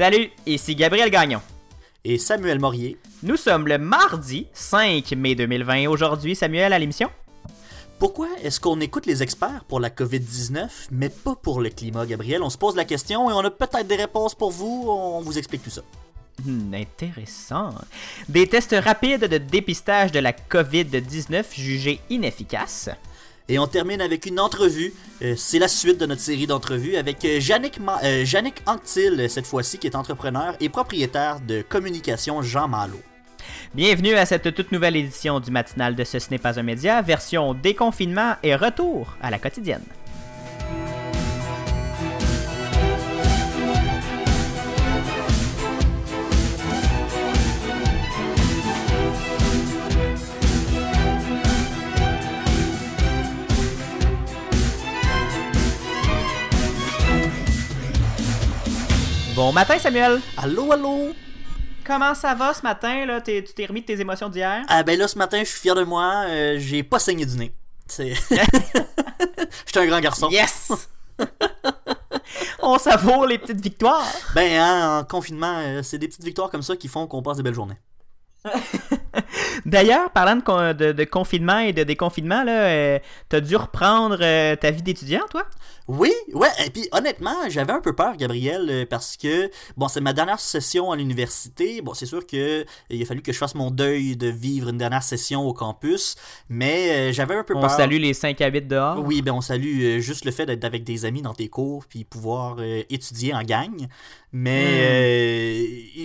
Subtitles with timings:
[0.00, 1.42] Salut, ici Gabriel Gagnon.
[2.06, 2.96] Et Samuel Morier.
[3.22, 5.88] Nous sommes le mardi 5 mai 2020.
[5.88, 7.10] Aujourd'hui, Samuel à l'émission?
[7.98, 12.42] Pourquoi est-ce qu'on écoute les experts pour la COVID-19, mais pas pour le climat, Gabriel?
[12.42, 14.86] On se pose la question et on a peut-être des réponses pour vous.
[14.88, 15.82] On vous explique tout ça.
[16.46, 17.74] Hmm, intéressant.
[18.26, 22.88] Des tests rapides de dépistage de la COVID-19 jugés inefficaces.
[23.50, 24.94] Et on termine avec une entrevue.
[25.22, 29.78] Euh, c'est la suite de notre série d'entrevues avec euh, Yannick, Ma euh, cette fois-ci,
[29.78, 33.00] qui est entrepreneur et propriétaire de communication Jean Malo.
[33.74, 37.02] Bienvenue à cette toute nouvelle édition du matinal de Ce, ce n'est pas un média,
[37.02, 39.82] version déconfinement et retour à la quotidienne.
[59.40, 60.20] Bon matin Samuel.
[60.36, 61.14] Allô, allô?
[61.82, 63.22] Comment ça va ce matin là?
[63.22, 64.62] Tu t'es remis de tes émotions d'hier?
[64.68, 66.26] Ah ben là ce matin, je suis fier de moi.
[66.28, 67.54] Euh, j'ai pas saigné du nez.
[67.86, 68.12] C'est.
[69.66, 70.28] J'étais un grand garçon.
[70.28, 70.70] Yes.
[72.60, 74.06] On savoure les petites victoires.
[74.34, 77.38] Ben hein, en confinement, euh, c'est des petites victoires comme ça qui font qu'on passe
[77.38, 77.80] des belles journées.
[79.66, 84.18] D'ailleurs, parlant de, con- de- de confinement et de déconfinement, là, euh, t'as dû reprendre
[84.20, 85.44] euh, ta vie d'étudiant, toi?
[85.88, 90.00] Oui, ouais, et puis honnêtement, j'avais un peu peur, Gabriel, euh, parce que, bon, c'est
[90.00, 91.82] ma dernière session à l'université.
[91.82, 94.78] Bon, c'est sûr que il a fallu que je fasse mon deuil de vivre une
[94.78, 96.14] dernière session au campus,
[96.48, 97.70] mais euh, j'avais un peu On peur.
[97.70, 99.02] salue les 5 à 8 dehors.
[99.04, 101.84] Oui, ben on salue euh, juste le fait d'être avec des amis dans tes cours
[101.86, 103.88] puis pouvoir euh, étudier en gang.
[104.32, 104.64] Mais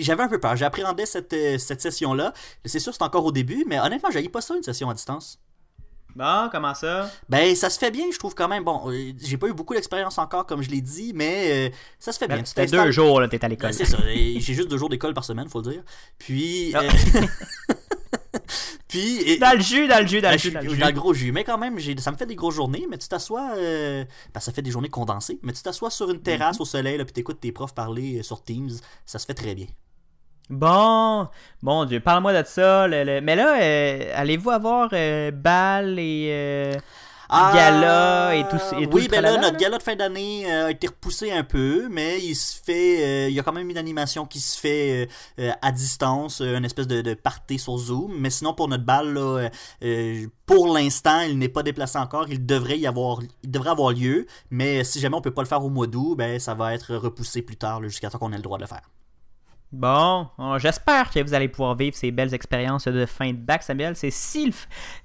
[0.00, 0.56] j'avais un peu peur.
[0.56, 2.32] J'appréhendais cette, euh, cette session-là.
[2.64, 5.38] C'est sûr, c'est encore au début, mais honnêtement, j'avais pas ça une session à distance.
[6.16, 7.10] Bon, comment ça?
[7.28, 8.64] Ben, ça se fait bien, je trouve quand même.
[8.64, 12.10] Bon, euh, j'ai pas eu beaucoup d'expérience encore, comme je l'ai dit, mais euh, ça
[12.10, 12.38] se fait bien.
[12.38, 13.74] Ben, Tu C'était t'installes- deux jours, là, t'es à Ben, l'école.
[13.74, 13.98] c'est ça.
[14.06, 15.82] J'ai juste deux jours d'école par semaine, faut le dire.
[16.18, 16.72] Puis.
[16.74, 16.80] Ah.
[16.84, 16.88] euh,
[18.98, 19.30] Puis.
[19.32, 20.80] et- Dans le jus, dans le jus, dans ben, le jus, dans le dans jus.
[20.80, 21.32] le gros jus.
[21.32, 22.86] Mais quand même, ça me fait des grosses journées.
[22.90, 23.52] Mais tu t'assois.
[23.56, 25.38] euh, ben, ça fait des journées condensées.
[25.42, 26.22] Mais tu t'assois sur une Mhm.
[26.22, 28.70] terrasse au soleil, là, puis t'écoutes tes profs parler euh, sur Teams.
[29.04, 29.66] Ça se fait très bien.
[30.48, 31.26] Bon,
[31.62, 32.86] mon Dieu, parle-moi de ça.
[32.86, 36.28] le- le- Mais là, euh, allez-vous avoir euh, bal et
[37.32, 40.50] euh, gala et tout, et tout Ah, Oui, ben là, notre gala de fin d'année
[40.50, 43.04] euh, a été repoussé un peu, mais il se fait.
[43.26, 46.64] euh, il y a quand même une animation qui se fait euh, à distance, une
[46.64, 48.14] espèce de, de party sur Zoom.
[48.18, 49.48] Mais sinon, pour notre bal, là,
[49.82, 52.26] euh, pour l'instant, il n'est pas déplacé encore.
[52.28, 55.48] Il devrait y avoir, il devrait avoir lieu, mais si jamais on peut pas le
[55.48, 58.36] faire au mois d'août, ben ça va être repoussé plus tard, jusqu'à temps qu'on ait
[58.36, 58.82] le droit de le faire.
[59.72, 60.28] Bon,
[60.58, 63.96] j'espère que vous allez pouvoir vivre ces belles expériences de fin de bac, Samuel.
[63.96, 64.54] C'est si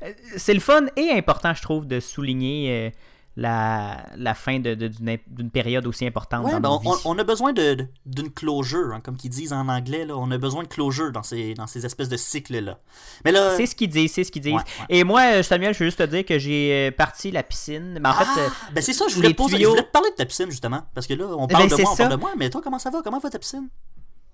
[0.03, 2.89] euh, c'est le fun et important, je trouve, de souligner euh,
[3.37, 4.91] la, la fin de- de-
[5.27, 7.01] d'une période aussi importante Ouais, dans ben, nos on, vies.
[7.05, 10.05] on a besoin d'une closure, hein, comme qu'ils disent en anglais.
[10.05, 12.77] Là, on a besoin de closure dans ces, dans ces espèces de cycles-là.
[13.25, 13.55] Mais là.
[13.57, 14.53] C'est ce qu'ils disent, c'est ce qu'ils disent.
[14.53, 14.85] Ouais, ouais.
[14.89, 17.97] Et moi, euh, Samuel, je veux juste te dire que j'ai parti la piscine.
[18.01, 20.11] Mais en fait, Ah, ben c'est ça, je voulais, poser- tuyaux- je voulais te parler
[20.11, 20.83] de ta piscine justement.
[20.93, 22.03] Parce que là, on Eh parle ben, de moi, on ça.
[22.03, 23.01] parle de moi, mais toi, comment ça va?
[23.03, 23.69] Comment va ta piscine?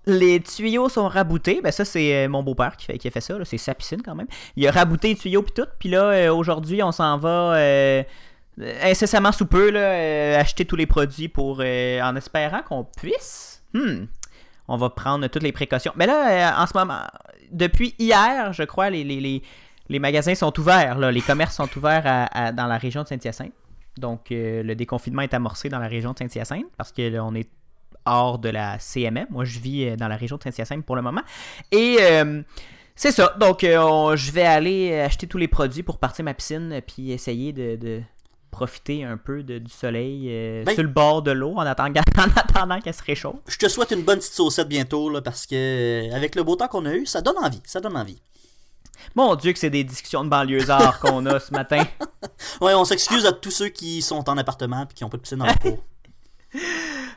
[0.08, 1.60] Les tuyaux sont raboutés.
[1.62, 3.34] Ben ça, c'est euh, mon beau-père qui, a fait ça.
[3.44, 4.26] C'est sa piscine quand même.
[4.56, 5.68] Il a rabouté les tuyaux puis tout.
[5.78, 8.02] Puis là, euh, aujourd'hui, on s'en va euh,
[8.82, 9.76] incessamment sous peu
[10.36, 13.62] acheter tous les produits pour en espérant qu'on puisse.
[13.74, 14.06] Hmm.
[14.66, 15.92] On va prendre toutes les précautions.
[15.96, 17.00] Mais là, en ce moment,
[17.50, 19.42] depuis hier, je crois, les,
[19.88, 20.98] magasins sont ouverts.
[20.98, 23.52] Les commerces sont ouverts dans la région de Saint-Hyacinthe.
[23.96, 27.48] Donc, le déconfinement est amorcé dans la région de Saint-Hyacinthe parce que là, on est
[28.08, 29.26] hors de la CMM.
[29.30, 31.22] Moi, je vis euh, dans la région de Saint-Hyacinthe pour le moment.
[31.72, 32.42] Et euh,
[32.96, 33.34] c'est ça.
[33.38, 37.12] Donc, euh, on- je vais aller acheter tous les produits pour partir ma piscine puis
[37.12, 38.00] essayer de, de
[38.50, 42.00] profiter un peu de- du soleil euh, Ben- sur le bord de l'eau en attendant,
[42.18, 43.36] en attendant qu'elle se réchauffe.
[43.46, 45.54] Je te souhaite une bonne petite saucette bientôt, là, parce que
[46.10, 47.60] euh, avec le beau temps qu'on a eu, ça donne envie.
[47.64, 48.20] Ça donne envie.
[49.14, 51.84] Mon Dieu, que c'est des discussions de banlieusards qu'on a ce matin.
[52.60, 55.22] Ouais, on s'excuse à tous ceux qui sont en appartement et qui n'ont pas de
[55.22, 55.78] piscine dans leur cour.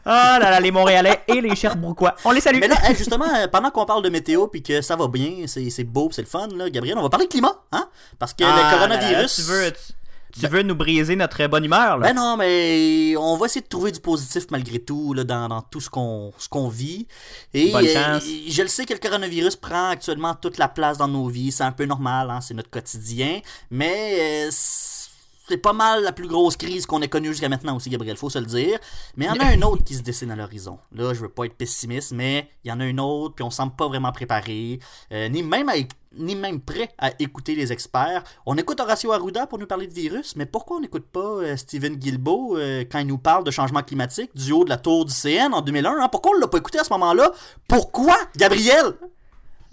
[0.06, 2.15] Ah là là, les Montréalais et les Sherbrookeois.
[2.25, 2.59] On les salue.
[2.59, 5.45] Mais là, hey, justement, euh, pendant qu'on parle de météo puis que ça va bien,
[5.48, 7.88] c'est c'est beau, c'est le fun, là, Gabriel, on va parler de climat, hein?
[8.19, 9.36] Parce que Ah, le là, là, coronavirus.
[9.36, 12.07] tu veux, tu, tu veux nous briser notre bonne humeur, là?
[12.07, 15.62] Ben non, mais on va essayer de trouver du positif malgré tout là, dans, dans
[15.62, 17.06] tout ce qu'on ce qu'on vit.
[17.53, 18.24] Et Bonne euh, chance.
[18.48, 21.63] je le sais que le coronavirus prend actuellement toute la place dans nos vies, c'est
[21.63, 24.50] un peu normal, hein, c'est notre quotidien, mais euh,
[25.47, 28.29] c'est pas mal la plus grosse crise qu'on ait connue jusqu'à maintenant aussi, Gabriel, faut
[28.29, 28.79] se le dire.
[29.17, 30.79] Mais il y en a un autre qui se dessine à l'horizon.
[30.93, 33.49] Là, je veux pas être pessimiste, mais il y en a un autre, puis on
[33.49, 34.79] semble pas vraiment préparé,
[35.11, 35.69] euh, ni même
[36.17, 38.23] ni même prêt à écouter les experts.
[38.45, 41.55] On écoute Horacio Arruda pour nous parler de virus, mais pourquoi on n'écoute pas euh,
[41.55, 45.05] Steven Guilbeault euh, quand il nous parle de changement climatique du haut de la tour
[45.05, 46.01] du CN en 2001?
[46.01, 46.09] Hein?
[46.09, 47.31] Pourquoi on l'a pas écouté à ce moment-là?
[47.67, 48.93] Pourquoi, Gabriel?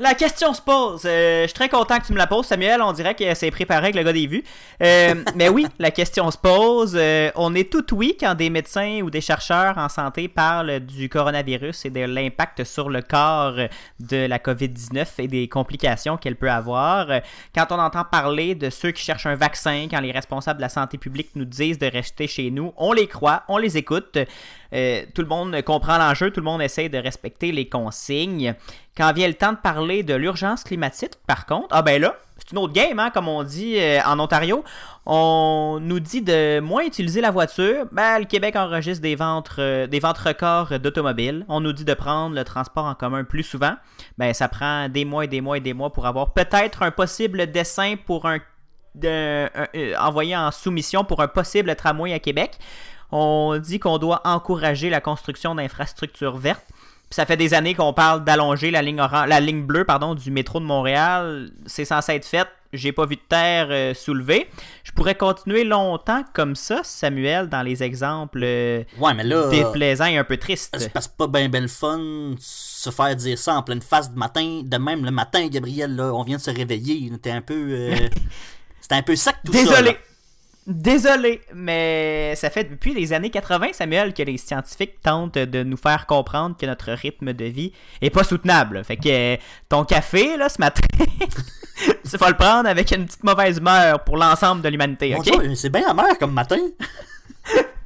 [0.01, 1.03] La question se pose.
[1.07, 2.81] Euh, je suis très content que tu me la poses, Samuel.
[2.83, 4.45] On dirait que c'est préparé avec le gars des vues.
[4.81, 6.95] Euh, mais oui, la question se pose.
[6.97, 11.09] Euh, on est tout oui quand des médecins ou des chercheurs en santé parlent du
[11.09, 13.57] coronavirus et de l'impact sur le corps
[13.99, 17.09] de la COVID-19 et des complications qu'elle peut avoir.
[17.53, 20.69] Quand on entend parler de ceux qui cherchent un vaccin, quand les responsables de la
[20.69, 24.17] santé publique nous disent de rester chez nous, on les croit, on les écoute.
[24.75, 28.55] Euh, tout le monde comprend l'enjeu, tout le monde essaie de respecter les consignes.
[28.97, 32.53] Quand vient le temps de parler de l'urgence climatique, par contre, ah ben là, c'est
[32.53, 34.63] une autre game, hein, comme on dit euh, en Ontario.
[35.07, 37.87] On nous dit de moins utiliser la voiture.
[37.93, 41.47] Ben, le Québec enregistre des ventes, euh, des ventes records d'automobiles.
[41.49, 43.75] On nous dit de prendre le transport en commun plus souvent.
[44.19, 46.91] Ben, ça prend des mois et des mois et des mois pour avoir peut-être un
[46.91, 48.39] possible dessin pour un
[50.01, 52.59] envoyé en soumission pour un possible tramway à Québec.
[53.11, 56.65] On dit qu'on doit encourager la construction d'infrastructures vertes.
[57.11, 60.61] ça fait des années qu'on parle d'allonger la ligne la ligne bleue pardon, du métro
[60.61, 61.51] de Montréal.
[61.67, 62.49] C'est censé être fait.
[62.75, 64.47] J'ai pas vu de terre euh, soulevée.
[64.85, 70.05] Je pourrais continuer longtemps comme ça, Samuel, dans les exemples euh, ouais, mais là, déplaisants
[70.05, 70.77] et un peu tristes.
[70.79, 74.61] C'est passe pas bien ben fun se faire dire ça en pleine face de matin.
[74.63, 77.09] De même le matin, Gabriel, là, on vient de se réveiller.
[77.11, 77.55] C'était un peu.
[77.55, 77.97] Euh,
[78.83, 79.75] c'était un peu sec tout Désolé.
[79.75, 79.83] ça.
[79.83, 79.99] Désolé.
[80.69, 85.79] Désolé, mais ça fait depuis les années 80, Samuel, que les scientifiques tentent de nous
[85.79, 87.73] faire comprendre que notre rythme de vie
[88.03, 88.85] est pas soutenable.
[88.85, 89.39] Fait que
[89.71, 90.83] ton café, là, ce matin,
[91.79, 95.31] tu vas le prendre avec une petite mauvaise humeur pour l'ensemble de l'humanité, ok?
[95.55, 96.61] C'est bien amer comme matin.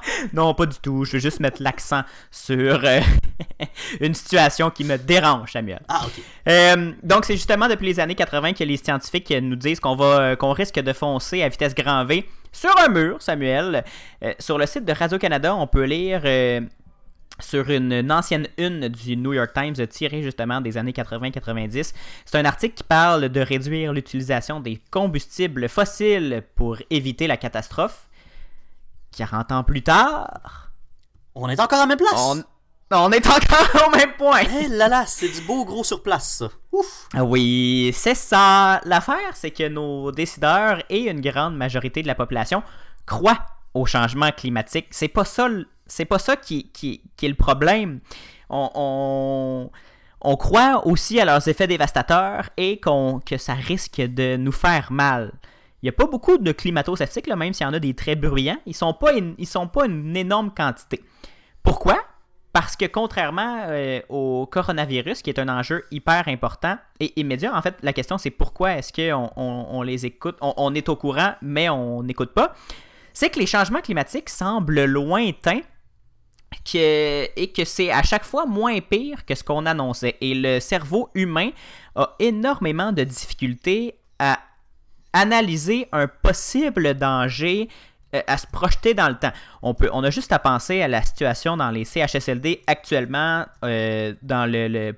[0.32, 1.04] non, pas du tout.
[1.04, 3.00] Je veux juste mettre l'accent sur euh,
[4.00, 5.82] une situation qui me dérange, Samuel.
[5.88, 6.22] Ah, ok.
[6.48, 10.20] Euh, donc, c'est justement depuis les années 80 que les scientifiques nous disent qu'on va,
[10.20, 13.82] euh, qu'on risque de foncer à vitesse grand V sur un mur, Samuel.
[14.38, 16.22] sur le site de Radio-Canada, on peut lire
[17.40, 21.94] sur une, ancienne une du New York Times tirée justement des années 80-90.
[22.24, 28.08] C'est un article qui parle de réduire l'utilisation des combustibles fossiles pour éviter la catastrophe.
[29.16, 30.70] 40 ans plus tard.
[31.34, 32.44] On est encore à la même place.
[32.90, 34.40] On, est encore au même point.
[34.60, 36.48] Eh là là, c'est du beau gros sur place, ça.
[36.72, 37.08] Ouf.
[37.14, 38.80] Ah oui, c'est ça.
[38.84, 42.62] L'affaire, c'est que nos décideurs et une grande majorité de la population
[43.06, 44.88] croient au changement climatique.
[44.90, 45.48] C'est pas ça,
[45.86, 48.00] c'est pas ça qui, qui, est le problème.
[48.50, 49.70] On,
[50.20, 54.92] on, croit aussi à leurs effets dévastateurs et qu'on, que ça risque de nous faire
[54.92, 55.32] mal.
[55.82, 58.58] Il n'y a pas beaucoup de climato-sceptiques, même s'il y en a des très bruyants.
[58.66, 61.02] Ils ne sont, pas une, ils sont pas une énorme quantité.
[61.62, 61.98] Pourquoi?
[62.52, 67.62] Parce que contrairement euh, au coronavirus, qui est un enjeu hyper important et immédiat, en
[67.62, 71.68] fait, la question c'est pourquoi est-ce qu'on on, les écoute, on, est au courant, mais
[71.70, 72.54] on n'écoute pas,
[73.14, 75.62] c'est que les changements climatiques semblent lointains
[76.74, 80.16] et que c'est à chaque fois moins pire que ce qu'on annonçait.
[80.20, 81.50] Et le cerveau humain
[81.96, 84.38] a énormément de difficultés à
[85.12, 87.68] analyser un possible danger
[88.14, 89.32] euh, à se projeter dans le temps.
[89.62, 94.12] On, peut, on a juste à penser à la situation dans les CHSLD actuellement euh,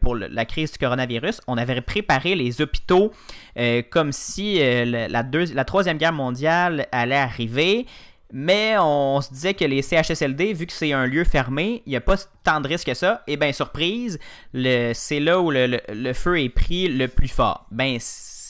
[0.00, 1.40] pour la crise du coronavirus.
[1.46, 3.12] On avait préparé les hôpitaux
[3.56, 7.86] euh, comme si la, Troisième Guerre mondiale allait arriver.
[8.32, 11.96] Mais on se disait que les CHSLD, vu que c'est un lieu fermé, il n'y
[11.96, 13.22] a pas tant de risques que ça.
[13.28, 14.18] Et bien, surprise,
[14.52, 17.66] c'est là où le, le, feu est pris le plus fort.
[17.70, 18.00] Ben,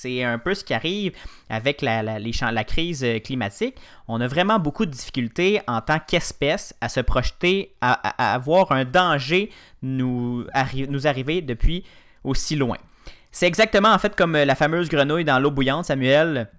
[0.04, 1.12] c'est un peu ce qui arrive
[1.48, 3.76] avec la, crise euh, climatique.
[4.06, 8.84] On a vraiment beaucoup de difficultés en tant qu'espèce à se projeter, à, voir un
[8.84, 9.50] danger
[9.82, 11.84] nous, arriver depuis
[12.22, 12.76] aussi loin.
[13.30, 16.50] C'est exactement en fait comme euh, la fameuse grenouille dans l'eau bouillante, Samuel.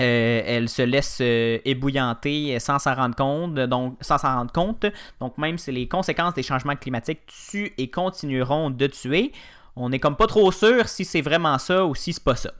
[0.00, 3.58] Euh, elle se laisse ébouillanter sans s'en rendre compte,
[4.00, 4.86] sans s'en rendre compte.
[5.20, 9.32] Donc même si les conséquences des changements climatiques tuent et continueront de tuer,
[9.76, 12.52] on n'est comme pas trop sûr si c'est vraiment ça ou si c'est pas ça.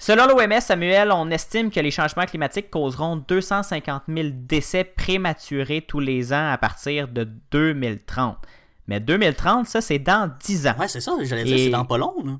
[0.00, 5.98] Selon l'OMS, Samuel, on estime que les changements climatiques causeront 250 000 décès prématurés tous
[5.98, 8.36] les ans à partir de 2030.
[8.86, 10.74] Mais 2030, ça, c'est dans 10 ans.
[10.78, 12.14] Ouais, c'est ça, j'allais dire, c'est dans pas long.
[12.24, 12.38] Là.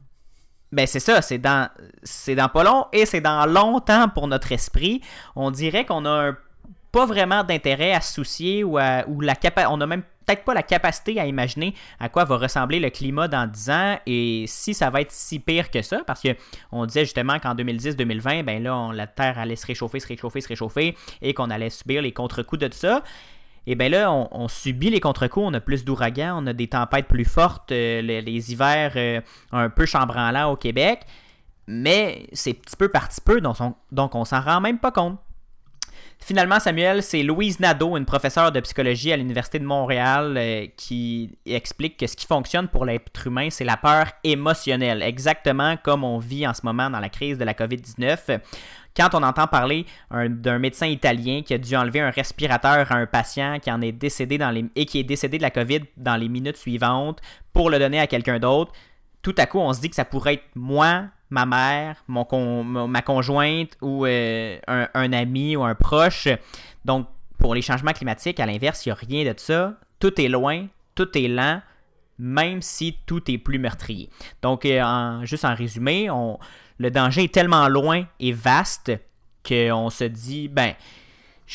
[0.70, 1.68] Ben c'est ça, c'est dans
[2.02, 5.00] c'est dans pas long et c'est dans longtemps pour notre esprit.
[5.34, 6.32] On dirait qu'on a
[6.92, 9.34] pas vraiment d'intérêt à se soucier ou, à, ou la
[9.70, 13.28] on a même peut-être pas la capacité à imaginer à quoi va ressembler le climat
[13.28, 16.28] dans 10 ans et si ça va être si pire que ça, parce que
[16.70, 20.48] on disait justement qu'en 2010-2020, ben là, la Terre allait se réchauffer, se réchauffer, se
[20.48, 23.02] réchauffer et qu'on allait subir les contre-coups de tout ça.
[23.66, 27.06] Et bien là, on, subit les contre-coups, on a plus d'ouragans, on a des tempêtes
[27.06, 29.20] plus fortes, euh, les, hivers euh,
[29.52, 31.00] un peu chambranlants au Québec,
[31.66, 35.18] mais c'est petit peu par petit peu, on, donc on s'en rend même pas compte.
[36.20, 41.30] Finalement, Samuel, c'est Louise Nadeau, une professeure de psychologie à l'Université de Montréal, euh, qui
[41.46, 46.18] explique que ce qui fonctionne pour l'être humain, c'est la peur émotionnelle, exactement comme on
[46.18, 48.40] vit en ce moment dans la crise de la COVID-19.
[48.96, 53.06] Quand on entend parler d'un médecin italien qui a dû enlever un respirateur à un
[53.06, 56.16] patient qui en est décédé dans les, et qui est décédé de la COVID dans
[56.16, 57.20] les minutes suivantes
[57.52, 58.72] pour le donner à quelqu'un d'autre,
[59.22, 62.26] tout à coup, on se dit que ça pourrait être moi, ma mère, mon
[62.64, 66.28] ma conjointe ou euh, un, ami ou un proche.
[66.84, 67.06] Donc,
[67.38, 69.74] pour les changements climatiques, à l'inverse, il n'y a rien de ça.
[70.00, 71.60] Tout est loin, tout est lent,
[72.18, 74.10] même si tout est plus meurtrier.
[74.42, 76.38] Donc, euh, juste en résumé, on,
[76.78, 78.92] le danger est tellement loin et vaste
[79.46, 80.74] qu'on se dit, ben,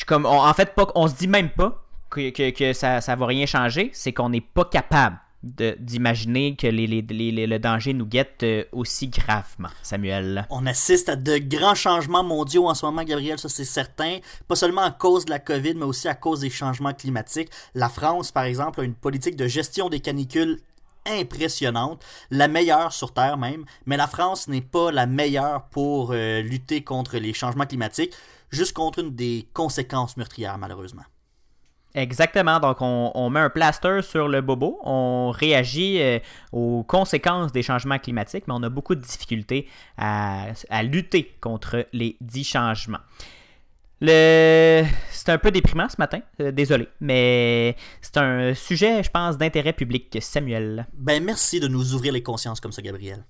[0.06, 3.46] comme, en fait, pas, on se dit même pas que, que, ça ne va rien
[3.46, 9.08] changer, c'est qu'on n'est pas capable d'imaginer que les, le danger nous guette euh, aussi
[9.08, 10.46] gravement, Samuel.
[10.50, 14.18] On assiste à de grands changements mondiaux en ce moment, Gabriel, ça c'est certain.
[14.48, 17.50] Pas seulement à cause de la COVID, mais aussi à cause des changements climatiques.
[17.74, 20.58] La France, par exemple, a une politique de gestion des canicules
[21.06, 26.40] impressionnante, la meilleure sur Terre même, mais la France n'est pas la meilleure pour euh,
[26.40, 28.14] lutter contre les changements climatiques,
[28.50, 31.02] juste contre une des conséquences meurtrières malheureusement.
[31.94, 32.58] Exactement.
[32.58, 34.80] Donc, on, met un plaster sur le bobo.
[34.82, 36.18] On réagit euh,
[36.52, 42.16] aux conséquences des changements climatiques, mais on a beaucoup de difficultés à, lutter contre les
[42.20, 42.98] dix changements.
[44.00, 44.84] Le...
[45.10, 49.72] C'est un peu déprimant ce matin, euh, désolé, mais c'est un sujet, je pense, d'intérêt
[49.72, 50.86] public, Samuel.
[50.92, 53.24] Ben merci de nous ouvrir les consciences comme ça, Gabriel.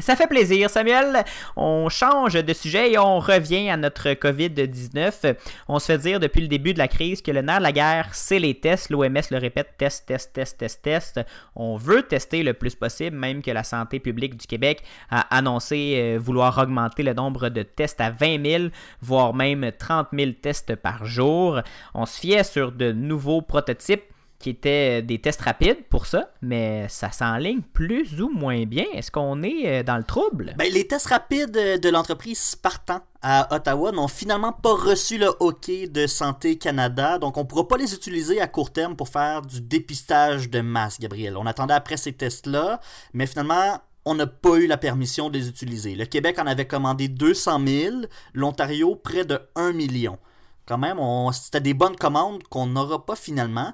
[0.00, 1.24] Ça fait plaisir, Samuel.
[1.54, 5.36] On change de sujet et on revient à notre COVID-19.
[5.68, 7.70] On se fait dire depuis le début de la crise que le nerf de la
[7.70, 8.90] guerre, c'est les tests.
[8.90, 11.20] L'OMS le répète, test, test, test, test, test.
[11.54, 15.94] On veut tester le plus possible, même que la santé publique du Québec a annoncé
[15.96, 18.64] euh, vouloir augmenter le nombre de tests à 20 000,
[19.00, 21.60] voire même 30 000 tests par jour.
[21.94, 24.02] On se fiait sur de nouveaux prototypes
[24.44, 28.84] qui étaient des tests rapides pour ça, mais ça s'enligne plus ou moins bien.
[28.92, 30.54] Est-ce qu'on est euh, dans le trouble?
[30.58, 35.88] Ben, les tests rapides de l'entreprise Spartan à Ottawa n'ont finalement pas reçu le hockey
[35.88, 39.40] de Santé Canada, donc on ne pourra pas les utiliser à court terme pour faire
[39.40, 41.38] du dépistage de masse, Gabriel.
[41.38, 42.80] On attendait après ces tests-là,
[43.14, 45.94] mais finalement, on n'a pas eu la permission de les utiliser.
[45.94, 47.96] Le Québec en avait commandé 200 000,
[48.34, 50.18] l'Ontario près de 1 million.
[50.66, 50.98] Quand même,
[51.32, 53.72] c'était des bonnes commandes qu'on n'aura pas finalement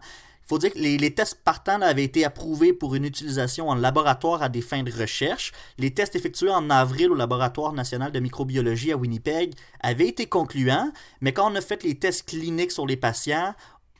[0.50, 4.48] faut dire que les, tests partants avaient été approuvés pour une utilisation en laboratoire à
[4.48, 5.52] des fins de recherche.
[5.78, 10.90] Les tests effectués en avril au Laboratoire national de microbiologie à Winnipeg avaient été concluants,
[11.20, 13.54] mais quand on a fait les tests cliniques sur les patients,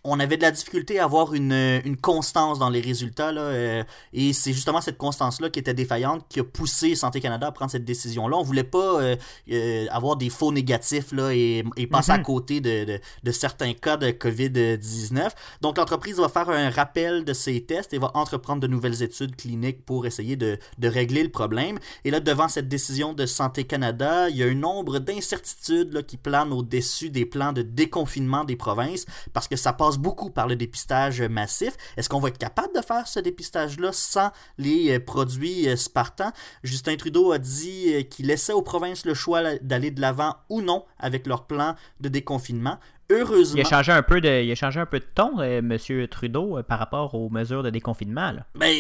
[0.05, 1.53] on avait de la difficulté à avoir une,
[1.85, 3.33] une constance dans les résultats.
[3.33, 7.49] Là, euh, et c'est justement cette constance-là qui était défaillante qui a poussé Santé Canada
[7.49, 8.37] à prendre cette décision-là.
[8.37, 9.17] On voulait pas euh,
[9.51, 12.25] euh, avoir des faux négatifs là, et, et passer à mhm.
[12.25, 15.31] côté de, de, de, certains cas de COVID-19.
[15.61, 19.37] Donc l'entreprise va faire un rappel de ses tests et va entreprendre de nouvelles études
[19.37, 21.79] cliniques pour essayer de, de régler le problème.
[22.05, 26.17] Et là, devant cette décision de Santé Canada, il y a un nombre d'incertitudes qui
[26.17, 29.05] planent au-dessus des plans de déconfinement des provinces
[29.35, 31.77] parce que ça passe beaucoup par le dépistage massif.
[31.97, 36.33] Est-ce qu'on va être capable de faire ce dépistage-là sans les euh, produits euh, Spartan?
[36.63, 40.63] Justin Trudeau a dit euh, qu'il laissait aux provinces le choix d'aller de l'avant ou
[40.63, 42.79] non avec leur plan de déconfinement.
[43.11, 43.57] Heureusement.
[43.57, 46.07] Il a changé un peu de, il a changé un peu de ton, euh, M.
[46.09, 48.31] Trudeau, euh, par rapport aux mesures de déconfinement.
[48.31, 48.47] Là.
[48.55, 48.73] Ben,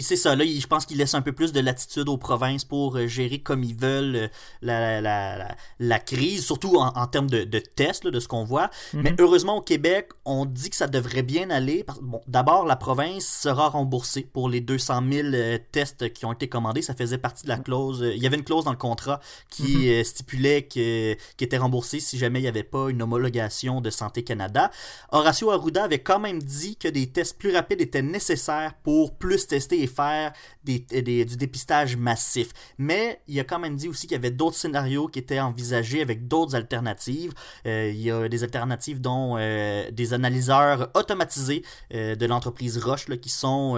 [0.00, 0.34] c'est ça.
[0.34, 3.38] Là, je pense qu'il laisse un peu plus de latitude aux provinces pour euh, gérer
[3.40, 4.30] comme ils veulent
[4.62, 8.70] la, la, la, crise, surtout en, termes de, de tests, de ce qu'on voit.
[8.94, 9.02] Mhm.
[9.02, 11.84] Mais heureusement, au Québec, on dit que ça devrait bien aller.
[12.00, 15.28] Bon, D'abord, la province sera remboursée pour les 200 000
[15.70, 16.80] tests qui ont été commandés.
[16.80, 18.02] Ça faisait partie de la clause.
[18.14, 20.04] Il y avait une clause dans le contrat qui mhm.
[20.04, 24.22] stipulait que, qui était remboursé si jamais il n'y avait pas une homologation de Santé
[24.22, 24.70] Canada.
[25.12, 29.46] Horacio Arruda avait quand même dit que des tests plus rapides étaient nécessaires pour plus
[29.46, 30.32] tester et faire
[30.64, 32.50] du dépistage massif.
[32.78, 36.02] Mais il a quand même dit aussi qu'il y avait d'autres scénarios qui étaient envisagés
[36.02, 37.32] avec d'autres alternatives.
[37.66, 41.62] Euh, il y a des alternatives dont euh, des analyseurs automatisés
[41.94, 43.76] euh, de l'entreprise Roche qui sont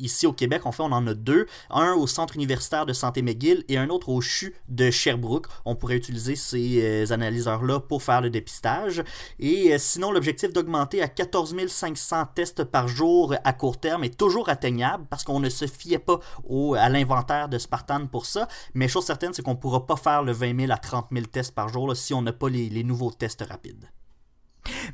[0.00, 1.46] ici au Québec, fait, on en a deux.
[1.70, 5.46] Un au Centre universitaire de santé McGill et un autre au CHU de Sherbrooke.
[5.64, 9.02] On pourrait utiliser ces analyseurs-là pour faire le dépistage.
[9.38, 14.48] Et sinon, l'objectif d'augmenter à 14 500 tests par jour à court terme est toujours
[14.48, 18.48] atteignable parce qu'on ne se fiait pas au, à l'inventaire de Spartan pour ça.
[18.74, 21.26] Mais chose certaine, c'est qu'on ne pourra pas faire le 20 000 à 30 000
[21.26, 23.88] tests par jour si on n'a pas les, nouveaux tests rapides.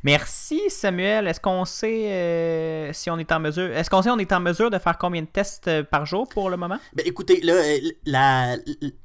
[0.03, 1.27] Merci Samuel.
[1.27, 4.41] Est-ce qu'on sait euh, si on est en mesure Est-ce qu'on sait on est en
[4.41, 6.79] mesure de faire combien de tests euh, par jour pour le moment?
[6.95, 7.43] Ben, écoutez,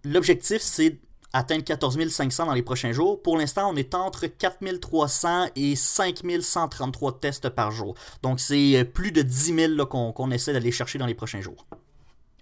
[0.03, 0.97] l'objectif c'est
[1.33, 3.21] atteindre 14 500 dans les prochains jours.
[3.21, 7.95] Pour l'instant, on est entre 4 300 et 5 133 tests par jour.
[8.21, 11.65] Donc c'est euh, plus de 10 000 qu'on essaie d'aller chercher dans les prochains jours.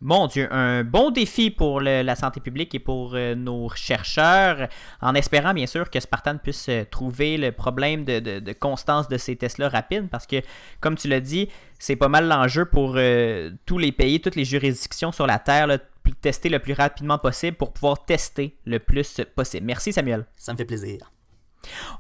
[0.01, 4.70] Mon Dieu, un bon défi pour la santé publique et pour euh, nos chercheurs,
[5.01, 9.36] en espérant bien sûr que Spartan puisse euh, trouver le problème de, constance de ces
[9.36, 10.38] tests-là rapides, parce que,
[10.79, 14.46] comme tu l'as dit, c'est pas mal l'enjeu pour euh, tous les pays, toutes les
[14.46, 15.77] juridictions sur la Terre, là,
[16.22, 19.65] tester le plus rapidement possible pour pouvoir tester le plus possible.
[19.65, 20.25] Merci Samuel.
[20.38, 21.12] Ça me fait plaisir.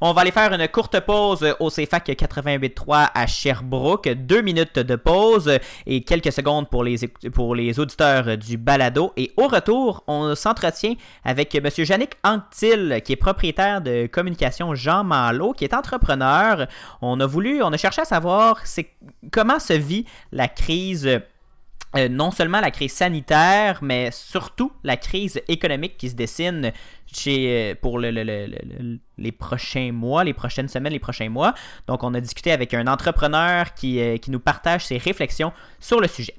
[0.01, 4.09] On va aller faire une courte pause au CFAC 88.3 à Sherbrooke.
[4.09, 5.51] Deux minutes de pause
[5.85, 9.13] et quelques secondes pour les, auditeurs du balado.
[9.17, 11.69] Et au retour, on s'entretient avec M.
[11.77, 16.67] Yannick Anctil, qui est propriétaire de communication Jean Malo, qui est entrepreneur.
[17.01, 18.63] On a voulu, on a cherché à savoir
[19.31, 21.21] comment se vit la crise
[21.97, 26.71] euh, non seulement la crise sanitaire, mais surtout la crise économique qui se dessine
[27.27, 31.55] euh, pour les prochains mois, les prochaines semaines, les prochains mois.
[31.87, 35.99] Donc, on a discuté avec un entrepreneur qui, euh, qui nous partage ses réflexions sur
[35.99, 36.35] le sujet.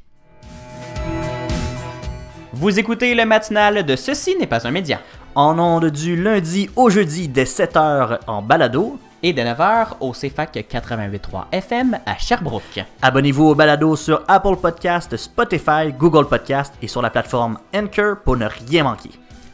[2.52, 5.00] Vous écoutez le matinal de Ceci n'est pas un média.
[5.34, 10.66] En ondes du lundi au jeudi dès 7h en balado et de 9h au CFAC
[10.70, 12.84] 88.3 FM à Sherbrooke.
[13.02, 18.36] Abonnez-vous au balado sur Apple Podcast, Spotify, Google Podcast et sur la plateforme Anchor pour
[18.36, 19.10] ne rien manquer.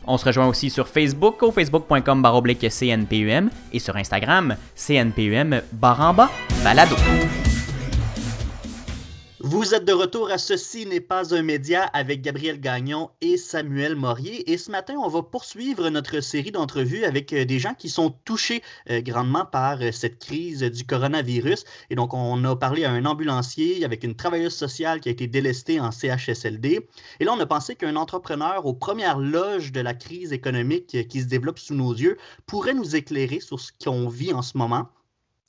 [0.06, 6.30] On se rejoint aussi sur Facebook au facebook.com baroblique CNPUM et sur Instagram CNPUM baramba
[6.62, 6.96] balado.
[9.48, 13.94] Vous êtes de retour à Ceci n'est pas un média avec Gabriel Gagnon et Samuel
[13.94, 14.50] Morier.
[14.50, 18.10] Et ce matin, on va poursuivre notre série d'entrevues avec euh, des gens qui sont
[18.24, 21.62] touchés euh, grandement par euh, cette crise du coronavirus.
[21.90, 25.28] Et donc, on a parlé à un ambulancier avec une travailleuse sociale qui a été
[25.28, 26.84] délestée en CHSLD.
[27.20, 31.20] Et là, on a pensé qu'un entrepreneur aux premières loges de la crise économique qui
[31.20, 34.88] se développe sous nos yeux pourrait nous éclairer sur ce qu'on vit en ce moment.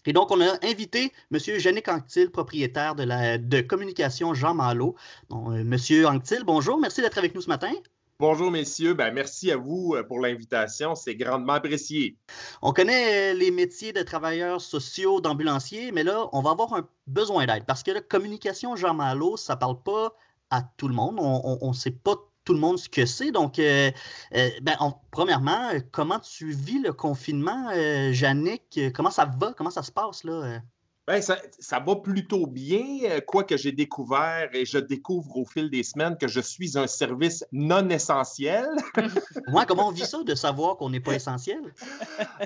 [0.07, 1.39] Et donc, on a invité M.
[1.59, 4.95] Yannick Anctil, propriétaire de la de communication Jean Malo.
[5.29, 6.05] Donc, euh, M.
[6.05, 7.73] Anctil, bonjour, merci d'être avec nous ce matin.
[8.17, 8.93] Bonjour, messieurs.
[8.93, 10.95] Ben, merci à vous euh, pour l'invitation.
[10.95, 12.15] C'est grandement apprécié.
[12.61, 16.87] On connaît euh, les métiers de travailleurs sociaux, d'ambulanciers, mais là, on va avoir un
[17.05, 20.15] besoin d'aide parce que la communication Jean Malo, ça ne parle pas
[20.51, 21.17] à tout le monde.
[21.19, 22.15] On ne sait pas
[22.47, 23.31] tout le monde ce que c'est.
[23.31, 23.91] Donc, euh,
[24.33, 24.77] euh, ben,
[25.11, 28.79] premièrement, comment tu vis le confinement, euh, Jannick?
[28.95, 29.53] Comment ça va?
[29.55, 30.61] Comment ça se passe là?
[31.07, 35.69] Ben, ça, ça, va plutôt bien, euh, quoique j'ai découvert et je découvre au fil
[35.69, 38.67] des semaines que je suis un service non essentiel.
[39.47, 41.61] Moi, comment on vit ça de savoir qu'on n'est pas essentiel?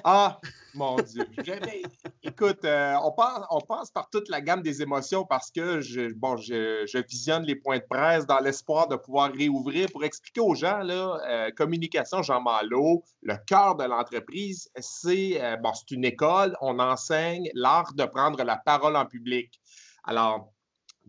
[0.03, 0.39] ah,
[0.73, 1.25] mon Dieu.
[2.23, 7.43] écoute, euh, on, passe, par toute la gamme des émotions parce que je, bon, visionne
[7.43, 11.51] les points de presse dans l'espoir de pouvoir réouvrir pour expliquer aux gens, là, euh,
[11.51, 18.05] communication Jean Malo, le cœur de l'entreprise, c'est bon, une école, on enseigne l'art de
[18.05, 19.59] prendre la parole en public.
[20.03, 20.51] Alors,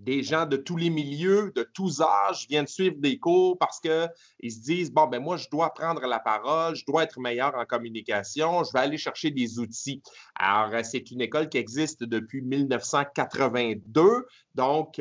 [0.03, 4.53] des gens de tous les milieux, de tous âges viennent suivre des cours parce qu'ils
[4.53, 7.65] se disent, bon, ben moi, je dois prendre la parole, je dois être meilleur en
[7.65, 10.03] communication, je vais aller chercher des outils.
[10.35, 15.01] Alors, euh, c'est une école qui existe depuis 1982, donc 38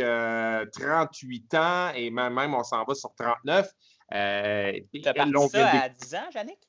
[1.54, 3.70] euh, ans, et même, on s'en va sur 39.
[4.14, 6.60] Euh, tu as parti ça à 10 ans, Jannick?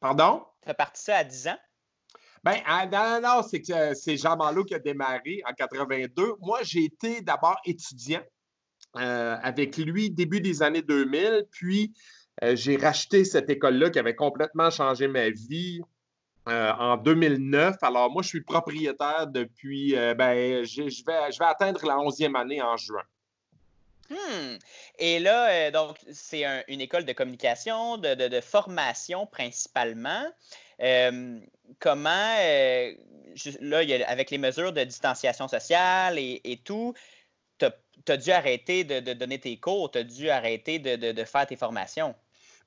[0.00, 0.44] Pardon?
[0.62, 1.58] Tu as parti ça à 10 ans?
[2.44, 6.34] Ben, ah, non, non, c'est que c'est Jean Malo qui a démarré en 82.
[6.40, 8.22] Moi, j'ai été d'abord étudiant
[8.96, 11.92] euh, avec lui début des années 2000, puis
[12.42, 15.80] euh, j'ai racheté cette école-là qui avait complètement changé ma vie.
[16.48, 17.76] Euh, en 2009.
[17.82, 22.60] Alors, moi, je suis propriétaire depuis, ben, je, vais, je vais atteindre la 11e année
[22.60, 23.04] en juin.
[24.10, 24.56] Hmm.
[24.98, 30.24] Et là, donc, c'est une école de communication, de, de formation principalement
[31.78, 32.92] comment, euh,
[33.60, 36.94] là, avec les mesures de distanciation sociale et, tout,
[37.58, 37.66] tu
[38.12, 42.14] as, dû arrêter de, donner tes cours, tu as dû arrêter de, faire tes formations?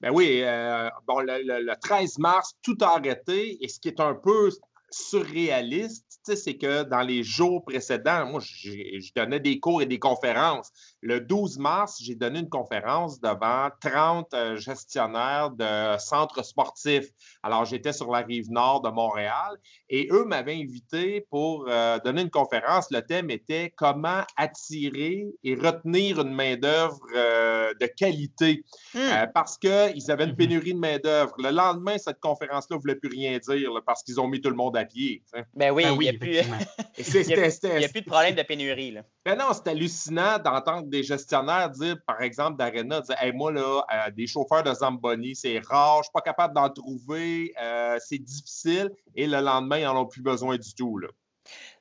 [0.01, 3.63] Ben oui, euh, bon, le, 13 mars, tout a arrêté.
[3.63, 4.49] Et ce qui est un peu,
[4.91, 10.71] surréaliste, c'est que dans les jours précédents, moi, je donnais des cours et des conférences.
[11.01, 17.09] Le 12 mars, j'ai donné une conférence devant 30 euh, gestionnaires de centres sportifs.
[17.43, 19.55] Alors, j'étais sur la rive nord de Montréal
[19.89, 22.87] et eux m'avaient invité pour euh, donner une conférence.
[22.89, 28.63] Le thème était comment attirer et retenir une main-d'œuvre euh, de qualité
[28.95, 29.25] hmm.
[29.33, 31.33] parce qu'ils avaient une pénurie de main-d'œuvre.
[31.37, 34.55] Le lendemain, cette conférence-là ne voulait plus rien dire parce qu'ils ont mis tout le
[34.55, 35.23] monde à pied.
[35.53, 36.39] Ben oui, ben il n'y a, plus...
[36.39, 38.91] a, plus de problème de pénurie.
[38.91, 39.03] Là.
[39.25, 44.11] Ben non, c'est hallucinant d'entendre des gestionnaires dire, par exemple, d'Arena, dire moi, là, euh,
[44.11, 48.19] des chauffeurs de Zamboni, c'est rare, je ne suis pas capable d'en trouver, euh, c'est
[48.19, 50.97] difficile, et le lendemain, ils n'en ont plus besoin du tout.
[50.97, 51.07] Là.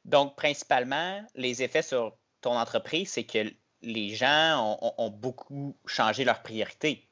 [0.04, 3.50] Donc, principalement, les effets sur ton entreprise, c'est que
[3.82, 7.08] les gens ont beaucoup changé leurs priorités.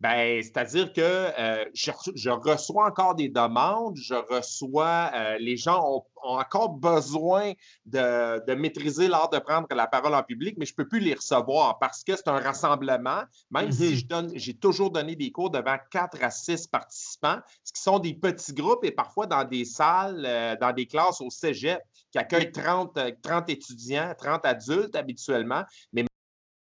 [0.00, 6.04] Ben, c'est-à-dire que euh, je, reçois encore des demandes, je reçois, euh, les gens ont,
[6.22, 7.52] encore besoin
[7.84, 11.14] de, maîtriser l'art de prendre la parole en public, mais je ne peux plus les
[11.14, 13.94] recevoir parce que c'est un rassemblement, même si mm-hmm.
[13.94, 17.98] je donne, j'ai toujours donné des cours devant quatre à six participants, ce qui sont
[17.98, 22.18] des petits groupes et parfois dans des salles, euh, dans des classes au cégep qui
[22.18, 26.04] accueillent 30, 30 étudiants, 30 adultes habituellement, mais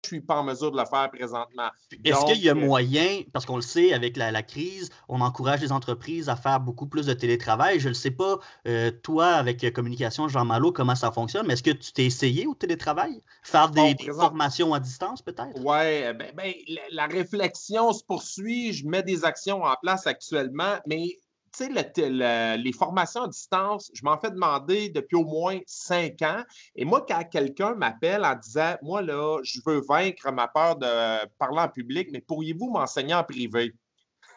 [0.04, 1.70] je suis pas en mesure de le faire présentement.
[2.04, 5.62] Est-ce qu'il y a euh, moyen, parce qu'on le sait, avec la, crise, on encourage
[5.62, 7.80] les entreprises à faire beaucoup plus de télétravail?
[7.80, 11.64] Je ne sais pas, euh, toi, avec Communication Jean Malo, comment ça fonctionne, mais est-ce
[11.64, 13.22] que tu t'es essayé au télétravail?
[13.44, 15.56] Faire des, formations à distance, peut-être?
[15.58, 16.54] Oui, ben, ben,
[16.92, 18.74] la réflexion se poursuit.
[18.74, 21.20] Je mets des actions en place actuellement, mais
[21.54, 26.44] tu sais, les formations à distance, je m'en fais demander depuis au moins cinq ans.
[26.76, 31.26] Et moi, quand quelqu'un m'appelle en disant, moi, là, je veux vaincre ma peur de
[31.38, 33.74] parler en public, mais pourriez-vous m'enseigner en privé?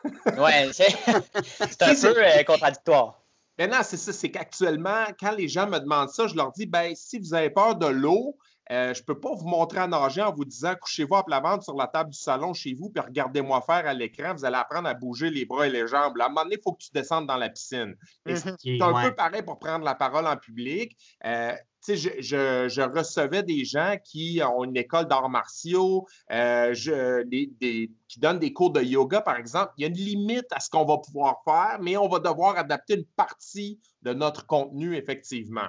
[0.05, 3.21] oui, c'est un peu euh, contradictoire.
[3.59, 6.95] Maintenant, c'est ça, c'est qu'actuellement, quand les gens me demandent ça, je leur dis, ben
[6.95, 8.37] si vous avez peur de l'eau,
[8.73, 11.41] euh, je ne peux pas vous montrer en nager en vous disant couchez-vous à plat
[11.41, 14.35] ventre sur la table du salon chez vous, puis regardez-moi faire à l'écran.
[14.35, 16.19] Vous allez apprendre à bouger les bras et les jambes.
[16.21, 17.95] à un moment donné, il faut que tu descendes dans la piscine.
[18.27, 18.57] Mhm.
[18.59, 20.97] C'est un peu pareil pour prendre la parole en public.
[21.25, 21.53] Euh,
[21.89, 28.53] je, je, recevais des gens qui ont une école d'arts martiaux, euh, qui donnent des
[28.53, 29.73] cours de yoga, par exemple.
[29.77, 32.57] Il y a une limite à ce qu'on va pouvoir faire, mais on va devoir
[32.59, 35.69] adapter une partie de notre contenu, effectivement.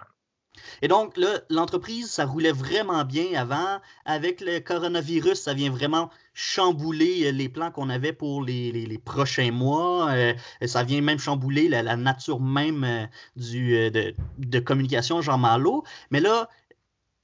[0.81, 3.79] Et donc, l'entreprise, ça roulait vraiment bien avant.
[4.05, 9.51] Avec le coronavirus, ça vient vraiment chambouler euh, les plans qu'on avait pour les, prochains
[9.51, 10.11] mois.
[10.11, 10.33] Euh,
[10.65, 15.83] ça vient même chambouler la, nature même euh, du, de, de, communication Jean Malo.
[16.11, 16.47] Mais là,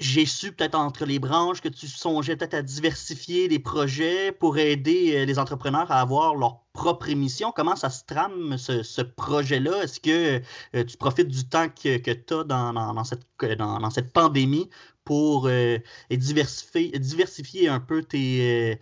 [0.04, 4.58] j'ai su peut-être entre les branches que tu songeais peut-être à diversifier les projets pour
[4.58, 7.54] aider euh, les entrepreneurs à avoir leur propre émission.
[7.56, 9.84] Comment ça se trame ce, projet-là?
[9.84, 10.42] Est-ce que
[10.76, 13.26] euh, tu profites du temps que, tu as dans, cette,
[13.58, 14.70] dans, cette, pandémie
[15.06, 15.78] pour euh,
[16.12, 18.80] diversifier, diversifier un peu tes,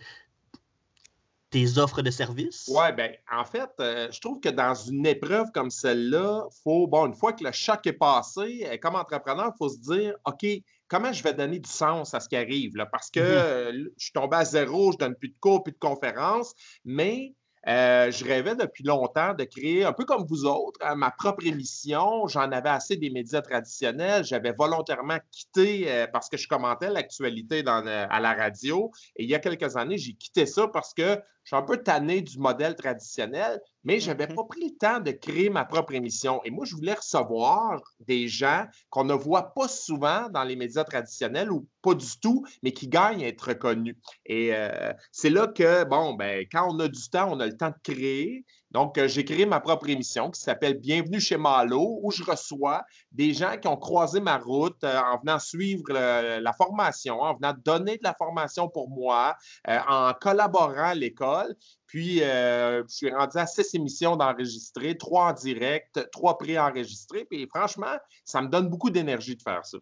[1.52, 2.68] tes offres de services?
[2.74, 7.14] Oui, bien, en fait, je trouve que dans une épreuve comme celle-là, faut, bon, une
[7.14, 10.44] fois que le choc est passé, comme entrepreneur, il faut se dire, OK,
[10.88, 12.76] comment je vais donner du sens à ce qui arrive?
[12.76, 12.86] Là?
[12.86, 15.78] Parce que mmh je suis tombé à zéro, je donne plus de cours, plus de
[15.78, 17.34] conférences, mais
[17.68, 21.46] euh, je rêvais depuis longtemps de créer, un peu comme vous autres, hein, ma propre
[21.46, 22.26] émission.
[22.26, 24.24] J'en avais assez des médias traditionnels.
[24.24, 28.90] J'avais volontairement quitté euh, parce que je commentais l'actualité à la radio.
[29.16, 31.78] Et il y a quelques années, j'ai quitté ça parce que je suis un peu
[31.78, 35.64] tanné du modèle traditionnel, mais je n'avais mmh pas pris le temps de créer ma
[35.64, 36.40] propre émission.
[36.44, 40.84] Et moi, je voulais recevoir des gens qu'on ne voit pas souvent dans les médias
[40.84, 43.96] traditionnels ou pas du tout, mais qui gagnent à être reconnus.
[44.26, 47.56] Et euh, c'est là que, bon, ben, quand on a du temps, on a le
[47.56, 48.44] temps de créer.
[48.72, 52.82] Donc, euh, j'ai créé ma propre émission qui s'appelle Bienvenue chez Malo, où je reçois
[53.12, 57.54] des gens qui ont croisé ma route euh, en venant suivre la formation, en venant
[57.64, 59.36] donner de la formation pour moi,
[59.68, 61.54] en collaborant à l'école.
[61.86, 67.26] Puis, je suis rendu à six émissions d'enregistrer, trois en direct, trois pré-enregistrés.
[67.26, 69.78] Puis, franchement, ça me donne beaucoup d'énergie de faire ça.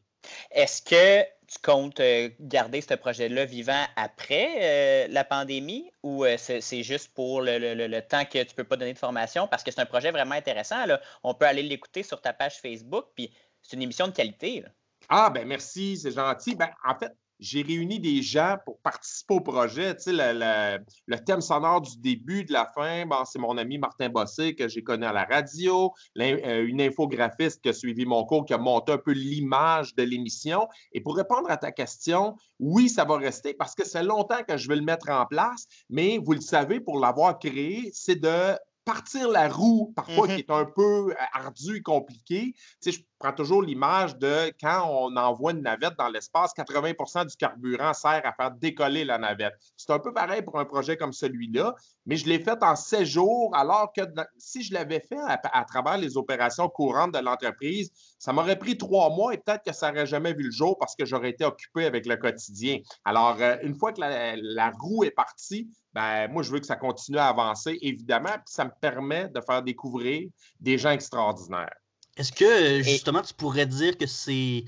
[0.50, 6.36] Est-ce que tu comptes euh, garder ce projet-là vivant après euh, la pandémie ou euh,
[6.38, 9.48] c'est juste pour le, temps que tu ne peux pas donner de formation?
[9.48, 10.76] Parce que c'est un projet vraiment intéressant.
[11.24, 14.64] On peut aller l'écouter sur ta page Facebook, puis c'est une émission de qualité.
[15.08, 16.54] Ah, ben merci, c'est gentil.
[16.54, 19.96] Ben, en fait, j'ai réuni des gens pour participer au projet.
[19.96, 24.54] Tu sais, le, thème sonore du début, de la fin, c'est mon ami Martin Bossé
[24.54, 28.54] que j'ai connu à la radio, euh, une infographiste qui a suivi mon cours, qui
[28.54, 30.68] a monté un peu l'image de l'émission.
[30.92, 34.56] Et pour répondre à ta question, oui, ça va rester parce que c'est longtemps que
[34.56, 38.54] je vais le mettre en place, mais vous le savez, pour l'avoir créé, c'est de
[38.84, 40.34] partir la roue, parfois, Mhm.
[40.34, 42.54] qui est un peu euh, ardu et compliqué.
[42.54, 47.24] Tu sais, je prends toujours l'image de quand on envoie une navette dans l'espace, 80
[47.26, 49.52] du carburant sert à faire décoller la navette.
[49.76, 51.74] C'est un peu pareil pour un projet comme celui-là,
[52.06, 55.38] mais je l'ai fait en 16 jours, alors que dans- si je l'avais fait à,
[55.52, 59.72] à travers les opérations courantes de l'entreprise, ça m'aurait pris trois mois et peut-être que
[59.74, 62.78] ça n'aurait jamais vu le jour parce que j'aurais été occupé avec le quotidien.
[63.04, 66.66] Alors, euh, une fois que la, la roue est partie, ben, moi, je veux que
[66.66, 70.28] ça continue à avancer, évidemment, puis ça me permet de faire découvrir
[70.60, 71.74] des gens extraordinaires.
[72.16, 74.64] Est-ce que justement tu pourrais dire que c'est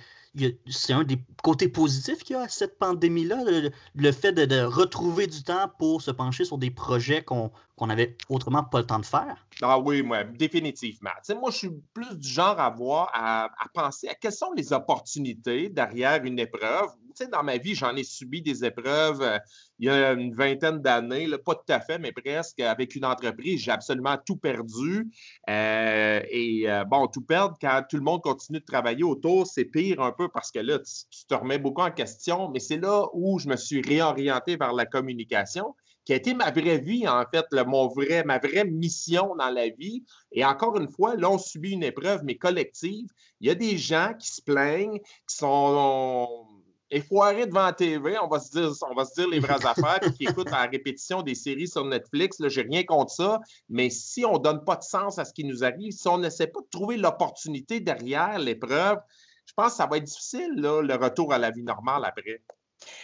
[0.66, 4.46] c'est un des côtés positifs qu'il y a à cette pandémie-là, le, le fait de,
[4.46, 8.78] de retrouver du temps pour se pencher sur des projets qu'on qu'on avait autrement pas
[8.80, 9.46] le temps de faire?
[9.61, 11.11] Ah oui, moi, définitivement.
[11.16, 14.32] Tu sais, moi, je suis plus du genre à voir, à, à penser à quelles
[14.32, 16.90] sont les opportunités derrière une épreuve.
[17.14, 19.38] Sais, dans ma vie, j'en ai subi des épreuves euh,
[19.83, 22.61] il y a une vingtaine d'années, là, pas tout à fait, mais presque.
[22.61, 25.11] Avec une entreprise, j'ai absolument tout perdu.
[25.51, 29.64] Euh, et euh, bon, tout perdre quand tout le monde continue de travailler autour, c'est
[29.64, 32.48] pire un peu parce que là, tu, te remets beaucoup en question.
[32.51, 36.51] Mais c'est là où je me suis réorienté vers la communication qui a été ma
[36.51, 40.05] vraie vie, en fait, le- mon vrai, ma vraie mission dans la vie.
[40.33, 43.09] Et encore une fois, là, on subit une épreuve, mais collective.
[43.40, 46.46] Il y a des gens qui se plaignent, qui sont
[46.92, 49.98] effoirés devant la TV, on va se dire, on va se dire les vraies affaires,
[50.00, 52.38] puis qui écoutent à la répétition des séries sur Netflix.
[52.38, 55.44] Là, j'ai rien contre ça, mais si on donne pas de sens à ce qui
[55.44, 58.98] nous arrive, si on n'essaie pas de trouver l'opportunité derrière l'épreuve,
[59.46, 62.40] je pense que ça va être difficile, là, le retour à la vie normale après.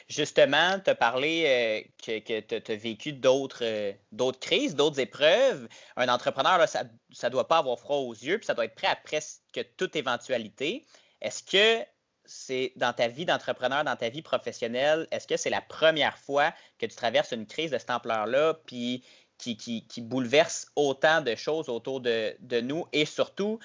[0.08, 4.98] Justement, tu as parlé euh, que, que tu as vécu d'autres euh, d'autres crises, d'autres
[4.98, 5.68] épreuves.
[5.96, 8.74] Un entrepreneur, là, ça ne doit pas avoir froid aux yeux, puis ça doit être
[8.74, 9.40] prêt à presque
[9.76, 10.84] toute éventualité.
[11.20, 11.84] Est-ce que
[12.28, 16.52] c'est dans ta vie d'entrepreneur, dans ta vie professionnelle, est-ce que c'est la première fois
[16.78, 19.02] que tu traverses une crise de cette ampleur-là, puis
[19.38, 23.58] qui, qui, qui bouleverse autant de choses autour de, de nous et surtout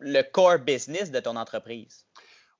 [0.00, 2.06] le core business de ton entreprise?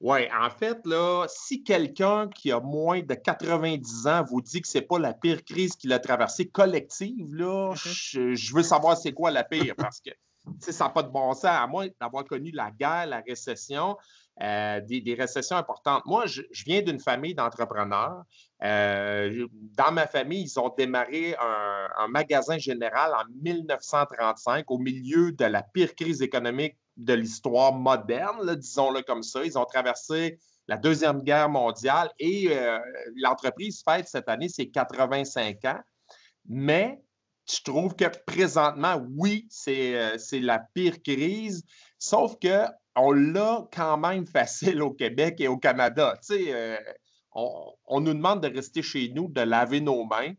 [0.01, 4.69] Oui, en fait, là, si quelqu'un qui a moins de 90 ans vous dit que
[4.69, 9.13] c'est pas la pire crise qu'il a traversée collective, là, je, je veux savoir c'est
[9.13, 10.11] quoi la pire parce que
[10.59, 11.45] ça n'a pas de bon sens.
[11.45, 13.97] À moins d'avoir connu la guerre, la récession,
[14.43, 16.03] euh, des, récessions importantes.
[16.07, 18.25] Moi, je, viens d'une famille d'entrepreneurs.
[18.63, 25.45] Euh, dans ma famille, ils ont démarré un, magasin général en 1935 au milieu de
[25.45, 29.45] la pire crise économique de l'histoire moderne, disons-le comme ça.
[29.45, 32.79] Ils ont traversé la Deuxième Guerre mondiale et euh,
[33.17, 35.81] l'entreprise fête cette année ses 85 ans.
[36.49, 37.01] Mais
[37.51, 41.65] je trouve que présentement, oui, c'est euh, c'est la pire crise,
[41.99, 42.65] sauf que
[42.97, 46.19] on l'a quand même facile au Québec et au Canada.
[46.31, 46.79] Euh,
[47.33, 50.33] on, on nous demande de rester chez nous, de laver nos mains.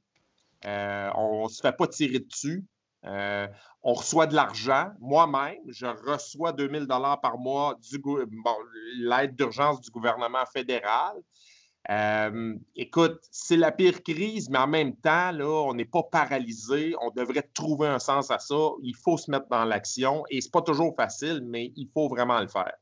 [0.66, 2.66] Euh, on ne se fait pas tirer dessus.
[3.04, 4.90] On reçoit de l'argent.
[5.00, 8.02] Moi-même, je reçois 2000 dollars par mois du
[8.98, 11.16] l'aide d'urgence du gouvernement fédéral.
[11.92, 16.96] Euh, écoute, c'est la pire crise, mais en même temps, là, on n'est pas paralysé.
[17.02, 18.72] On devrait trouver un sens à ça.
[18.82, 22.40] Il faut se mettre dans l'action et c'est pas toujours facile, mais il faut vraiment
[22.40, 22.74] le faire.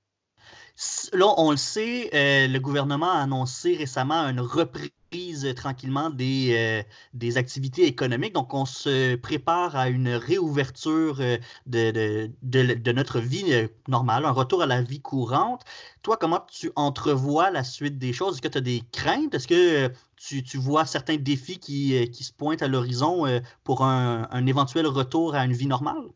[1.13, 6.83] Là, on le sait, euh, le gouvernement a annoncé récemment une reprise tranquillement des, euh,
[7.13, 8.33] des activités économiques.
[8.33, 14.25] Donc, on se prépare à une réouverture euh, de, de, de, de, notre vie normale,
[14.25, 15.61] un retour à la vie courante.
[16.01, 18.35] Toi, comment tu entrevois la suite des choses?
[18.35, 19.35] Est-ce que tu as des craintes?
[19.35, 23.25] Est-ce que tu, tu, vois certains défis qui, qui se pointent à l'horizon
[23.63, 26.09] pour un, un éventuel retour à une vie normale?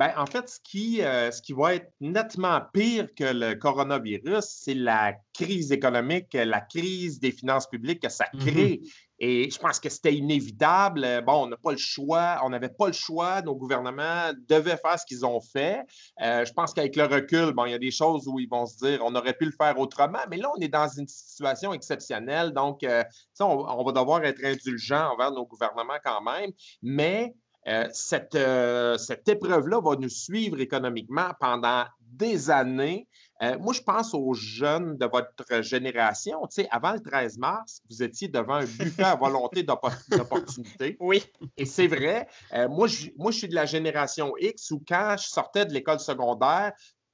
[0.00, 4.46] Bien, en fait, ce qui, euh, ce qui va être nettement pire que le coronavirus,
[4.46, 8.80] c'est la crise économique, la crise des finances publiques que ça crée.
[8.80, 8.92] Mm -hmm.
[9.18, 11.22] Et je pense que c'était inévitable.
[11.26, 13.42] Bon, on n'a pas le choix, on n'avait pas le choix.
[13.42, 15.82] Nos gouvernements devaient faire ce qu'ils ont fait.
[16.22, 18.64] Euh, je pense qu'avec le recul, bon, il y a des choses où ils vont
[18.64, 21.74] se dire on aurait pu le faire autrement, mais là, on est dans une situation
[21.74, 22.52] exceptionnelle.
[22.52, 23.04] Donc, euh,
[23.40, 26.52] on, on va devoir être indulgent envers nos gouvernements quand même.
[26.80, 27.34] Mais
[27.70, 33.06] euh, cette, euh, cette épreuve-là va nous suivre économiquement pendant des années.
[33.42, 36.40] Euh, moi, je pense aux jeunes de votre génération.
[36.48, 39.62] Tu sais, avant le 13 mars, vous étiez devant un buffet à volonté
[40.10, 40.96] d'opportunités.
[40.98, 41.22] Oui.
[41.56, 42.26] Et c'est vrai.
[42.68, 46.00] Moi, je, moi, je suis de la génération X où quand je sortais de l'école
[46.00, 46.72] secondaire,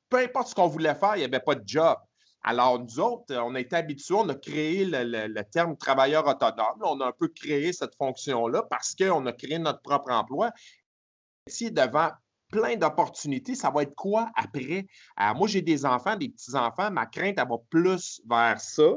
[0.09, 1.97] peu importe ce qu'on voulait faire, il n'y avait pas de job.
[2.49, 6.81] Alors, nous autres, on a été habitués, on a créé le, terme travailleur autonome.
[6.81, 10.53] On a un peu créé cette fonction-là parce qu'on a créé notre propre emploi.
[11.49, 12.11] Si devant
[12.53, 14.87] plein d'opportunités, ça va être quoi après?
[15.17, 16.93] Alors, moi, j'ai des enfants, des petits-enfants.
[16.93, 18.91] Ma crainte, va plus vers ça.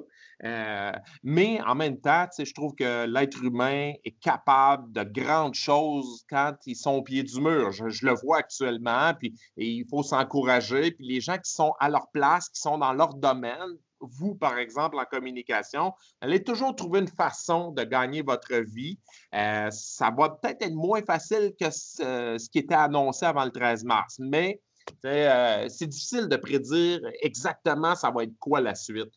[0.46, 0.92] Euh,
[1.24, 6.56] mais en même temps, je trouve que l'être humain est capable de grandes choses quand
[6.66, 7.72] ils sont au pied du mur.
[7.72, 10.92] Je, le vois actuellement, puis et il faut s'encourager.
[10.92, 14.58] Puis les gens qui sont à leur place, qui sont dans leur domaine, vous, par
[14.58, 18.98] exemple, en communication, allez toujours trouver une façon de gagner votre vie.
[19.36, 23.84] Euh, ça va peut-être être moins facile que ce, qui était annoncé avant le 13
[23.84, 24.62] mars, mais
[25.06, 29.14] euh, c'est difficile de prédire exactement ça va être quoi la suite.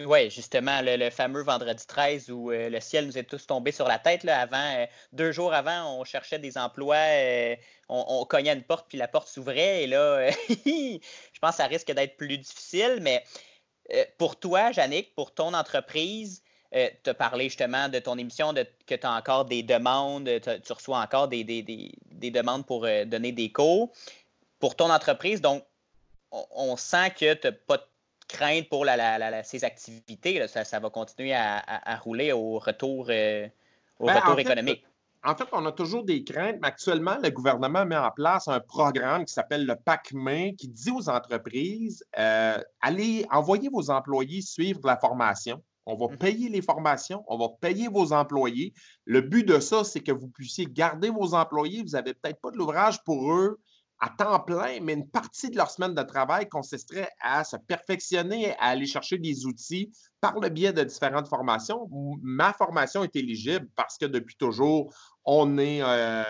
[0.00, 3.86] Oui, justement, le, fameux vendredi 13 où euh, le ciel nous est tous tombé sur
[3.86, 4.24] la tête.
[4.24, 6.96] Là, avant, deux jours avant, on cherchait des emplois,
[7.88, 9.82] on, on, cognait une porte, puis la porte s'ouvrait.
[9.82, 13.22] Et là, je pense que ça risque d'être plus difficile, mais
[13.92, 16.42] euh, pour toi, Yannick, pour ton entreprise,
[16.74, 18.54] euh, tu as parlé justement de ton émission,
[18.86, 20.30] que tu as encore des demandes,
[20.64, 23.90] tu reçois encore des, demandes pour euh, donner des cours.
[24.58, 25.64] Pour ton entreprise, donc,
[26.30, 27.84] on, sent que tu n'as pas de
[28.32, 28.86] crainte pour
[29.44, 30.46] ces activités.
[30.48, 33.10] Ça, va continuer à, rouler au retour,
[33.98, 34.84] au ben, retour économique
[35.22, 38.60] en fait, on a toujours des craintes, mais actuellement, le gouvernement met en place un
[38.60, 44.80] programme qui s'appelle le PAC-MAIN qui dit aux entreprises euh, allez, envoyez vos employés suivre
[44.84, 45.62] la formation.
[45.84, 46.18] On va mmh.
[46.18, 48.72] payer les formations, on va payer vos employés.
[49.04, 51.82] Le but de ça, c'est que vous puissiez garder vos employés.
[51.82, 53.60] Vous n'avez peut-être pas de l'ouvrage pour eux
[54.00, 58.56] à temps plein, mais une partie de leur semaine de travail consisterait à se perfectionner,
[58.58, 61.88] à aller chercher des outils par le biais de différentes formations.
[62.22, 64.92] Ma formation est éligible parce que depuis toujours,
[65.24, 66.22] on, est, euh,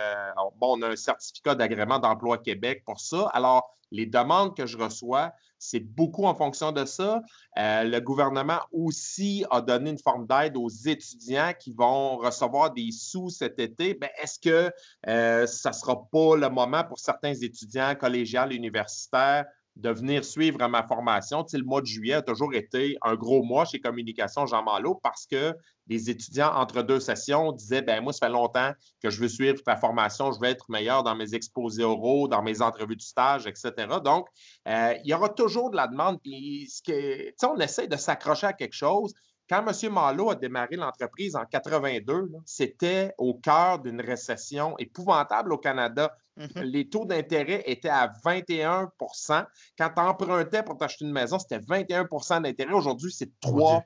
[0.57, 3.29] bon, on a un certificat d'agrément d'emploi Québec pour ça.
[3.33, 7.23] Alors, les demandes que je reçois, c'est beaucoup en fonction de ça.
[7.59, 12.91] Euh, le gouvernement aussi a donné une forme d'aide aux étudiants qui vont recevoir des
[12.93, 13.95] sous cet été.
[13.95, 14.73] Ben, est-ce que
[15.09, 19.47] euh, ça ne sera pas le moment pour certains étudiants collégiales, universitaires
[19.81, 21.43] de venir suivre ma formation.
[21.43, 25.01] Tu le mois de juillet a toujours été un gros mois chez Communication Jean Malo
[25.03, 25.55] parce que
[25.87, 29.61] les étudiants entre deux sessions disaient ben moi, ça fait longtemps que je veux suivre
[29.63, 33.47] ta formation, je veux être meilleur dans mes exposés oraux, dans mes entrevues de stage,
[33.47, 33.73] etc.
[34.05, 34.27] Donc,
[34.69, 36.21] euh, il y aura toujours de la demande.
[36.23, 39.15] Puis, ce que, on essaie de s'accrocher à quelque chose.
[39.51, 39.93] Quand M.
[39.93, 46.17] Malo a démarré l'entreprise en 82, c'était au cœur d'une récession épouvantable au Canada.
[46.39, 46.63] Mm-hmm.
[46.63, 49.45] Les taux d'intérêt étaient à 21%
[49.77, 52.73] Quand tu empruntais pour t'acheter une maison, c'était 21% d'intérêt.
[52.73, 53.83] Aujourd'hui, c'est 3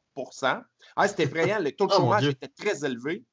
[0.96, 1.58] ah, C'était effrayant.
[1.60, 3.24] Le taux de oh, chômage était très élevé.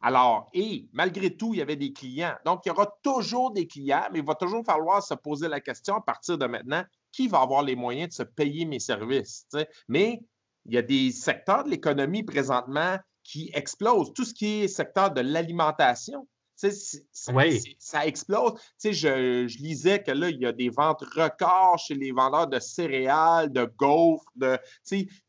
[0.00, 2.34] Alors, et malgré tout, il y avait des clients.
[2.46, 5.60] Donc, il y aura toujours des clients, mais il va toujours falloir se poser la
[5.60, 9.46] question à partir de maintenant, qui va avoir les moyens de se payer mes services?
[9.86, 10.22] Mais
[10.66, 14.12] il y a des secteurs de l'économie présentement qui explosent.
[14.14, 16.26] Tout ce qui est secteur de l'alimentation,
[16.60, 17.32] ça,
[17.78, 18.52] ça, explose.
[18.84, 22.58] Je, je, lisais que là, il y a des ventes records chez les vendeurs de
[22.58, 24.58] céréales, de gaufres, de,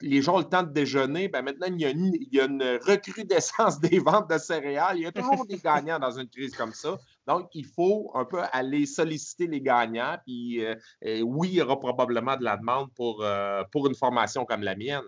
[0.02, 1.30] les gens ont le temps de déjeuner.
[1.30, 4.98] Ben maintenant, il y, a une, il y, a une, recrudescence des ventes de céréales.
[4.98, 6.98] Il y a toujours des gagnants dans une crise comme ça.
[7.27, 10.17] Donc, il faut un peu aller solliciter les gagnants.
[10.25, 10.75] Puis, euh,
[11.21, 14.75] oui, il y aura probablement de la demande pour, euh, pour une formation comme la
[14.75, 15.01] mienne.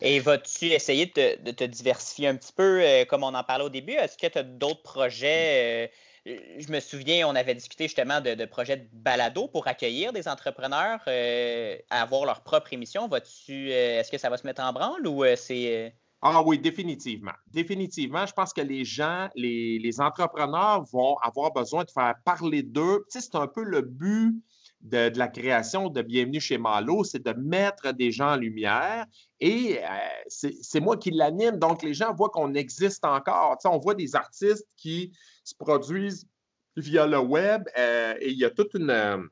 [0.00, 3.70] Et vas-tu essayer de te, diversifier un petit peu, euh, comme on en parlait au
[3.70, 3.92] début?
[3.92, 5.90] Est-ce que tu as d'autres projets?
[6.24, 11.00] Je me souviens, on avait discuté justement de, projets de balado pour accueillir des entrepreneurs
[11.90, 13.08] à avoir leur propre émission.
[13.08, 15.92] Vas-tu, est-ce que ça va se mettre en branle ou c'est.
[16.24, 17.32] Ah oui, définitivement.
[17.48, 18.24] Définitivement.
[18.26, 23.04] Je pense que les gens, les, entrepreneurs vont avoir besoin de faire parler d'eux.
[23.10, 24.40] Tu sais, c'est un peu le but
[24.82, 29.06] de, la création de Bienvenue chez Malo, c'est de mettre des gens en lumière
[29.40, 29.88] et euh,
[30.28, 31.58] c'est moi qui l'anime.
[31.58, 33.58] Donc, les gens voient qu'on existe encore.
[33.64, 36.28] on voit des artistes qui se produisent
[36.76, 39.28] via le web euh, et il y a toute une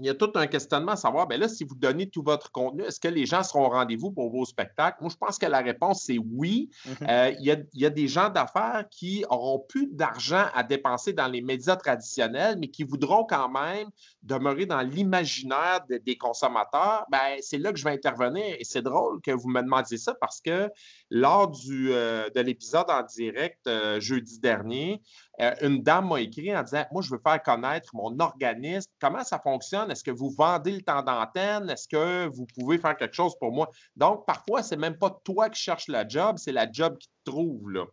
[0.00, 2.50] il y a tout un questionnement à savoir, bien là, si vous donnez tout votre
[2.50, 4.98] contenu, est-ce que les gens seront au rendez-vous pour vos spectacles?
[5.00, 6.70] Moi, je pense que la réponse, c'est oui.
[6.86, 7.10] Mm-hmm.
[7.10, 11.42] Euh, il, y a, des gens d'affaires qui auront plus d'argent à dépenser dans les
[11.42, 13.88] médias traditionnels, mais qui voudront quand même
[14.22, 17.04] demeurer dans l'imaginaire des consommateurs.
[17.10, 18.44] Ben, c'est là que je vais intervenir.
[18.58, 20.70] Et c'est drôle que vous me demandiez ça parce que
[21.10, 25.02] lors du, euh, de l'épisode en direct euh, jeudi dernier,
[25.40, 28.90] euh, une dame m'a écrit en disant Moi, je veux faire connaître mon organisme.
[29.00, 29.90] Comment ça fonctionne?
[29.90, 31.70] Est-ce que vous vendez le temps d'antenne?
[31.70, 33.70] Est-ce que vous pouvez faire quelque chose pour moi?
[33.96, 37.30] Donc, parfois, c'est même pas toi qui cherches la job, c'est la job qui te
[37.30, 37.70] trouve.
[37.70, 37.84] Là.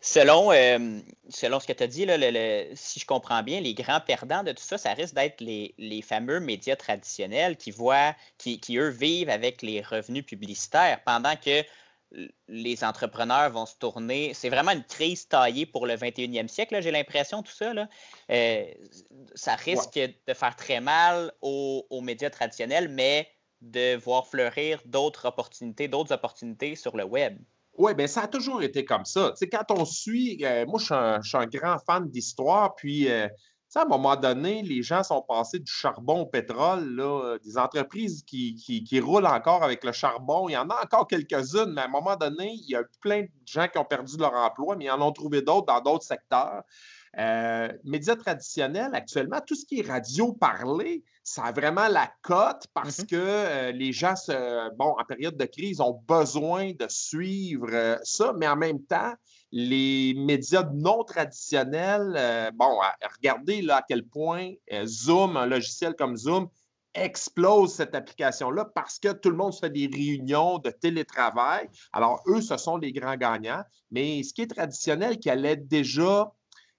[0.00, 2.16] Selon, euh, selon ce que tu as dit, là,
[2.74, 6.38] si je comprends bien, les grands perdants de tout ça, ça risque d'être les, fameux
[6.38, 11.64] médias traditionnels qui voient, qui, qui, eux, vivent avec les revenus publicitaires pendant que
[12.48, 14.32] les entrepreneurs vont se tourner.
[14.34, 17.72] C'est vraiment une crise taillée pour le 21e siècle, j'ai l'impression, tout ça.
[17.72, 17.88] Là.
[18.30, 18.64] Euh,
[19.34, 23.28] ça risque de faire très mal aux, médias traditionnels, mais
[23.60, 27.38] de voir fleurir d'autres opportunités, d'autres opportunités sur le web.
[27.76, 29.30] Oui, bien, ça a toujours été comme ça.
[29.30, 32.08] Tu sais, quand on suit, euh, moi, je suis, un, je suis, un, grand fan
[32.08, 33.26] d'histoire, puis euh,
[33.80, 38.22] à un moment donné, les gens sont passés du charbon au pétrole, là, des entreprises
[38.24, 40.48] qui, qui, qui, roulent encore avec le charbon.
[40.48, 43.22] Il y en a encore quelques-unes, mais à un moment donné, il y a plein
[43.22, 46.04] de gens qui ont perdu leur emploi, mais ils en ont trouvé d'autres dans d'autres
[46.04, 46.62] secteurs.
[47.18, 52.66] Euh, médias traditionnels, actuellement, tout ce qui est radio parlé, ça a vraiment la cote
[52.74, 53.06] parce mm -hmm.
[53.10, 57.96] que euh, les gens, se, bon, en période de crise, ont besoin de suivre euh,
[58.02, 59.14] ça, mais en même temps,
[59.56, 62.76] les médias non traditionnels, euh, bon,
[63.16, 66.48] regardez là à quel point euh, Zoom, un logiciel comme Zoom,
[66.92, 71.68] explose cette application-là parce que tout le monde fait des réunions de télétravail.
[71.92, 73.62] Alors, eux, ce sont les grands gagnants.
[73.92, 76.32] Mais ce qui est traditionnel, qui allait déjà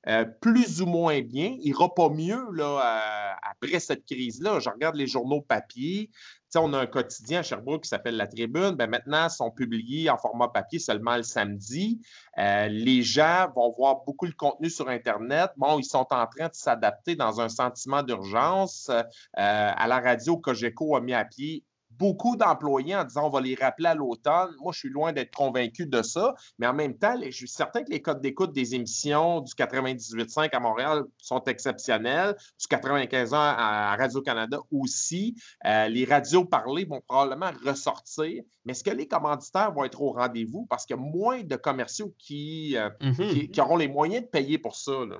[0.07, 1.55] euh, plus ou moins bien.
[1.59, 4.59] Il n'ira pas mieux là, euh, après cette crise-là.
[4.59, 6.11] Je regarde les journaux papier.
[6.49, 8.71] T'sais, on a un quotidien à Sherbrooke qui s'appelle La Tribune.
[8.71, 12.01] Ben, maintenant, ils sont publiés en format papier seulement le samedi.
[12.37, 15.51] Euh, les gens vont voir beaucoup de contenu sur Internet.
[15.57, 18.91] Bon, ils sont en train de s'adapter dans un sentiment d'urgence.
[19.33, 21.63] à la radio, Cogeco a mis à pied
[21.97, 24.51] beaucoup d'employés en disant on va les rappeler à l'automne.
[24.61, 27.83] Moi, je suis loin d'être convaincu de ça, mais en même temps, je suis certain
[27.83, 33.37] que les codes d'écoute des émissions du 98.5 à Montréal sont exceptionnels, du 95 ans
[33.39, 35.35] à Radio-Canada aussi.
[35.65, 40.11] Euh, les radios parlées vont probablement ressortir, mais est-ce que les commanditaires vont être au
[40.11, 40.65] rendez-vous?
[40.69, 43.29] Parce qu'il y a moins de commerciaux qui, euh, mm -hmm.
[43.33, 45.05] qui, qui, auront les moyens de payer pour ça.
[45.05, 45.17] Là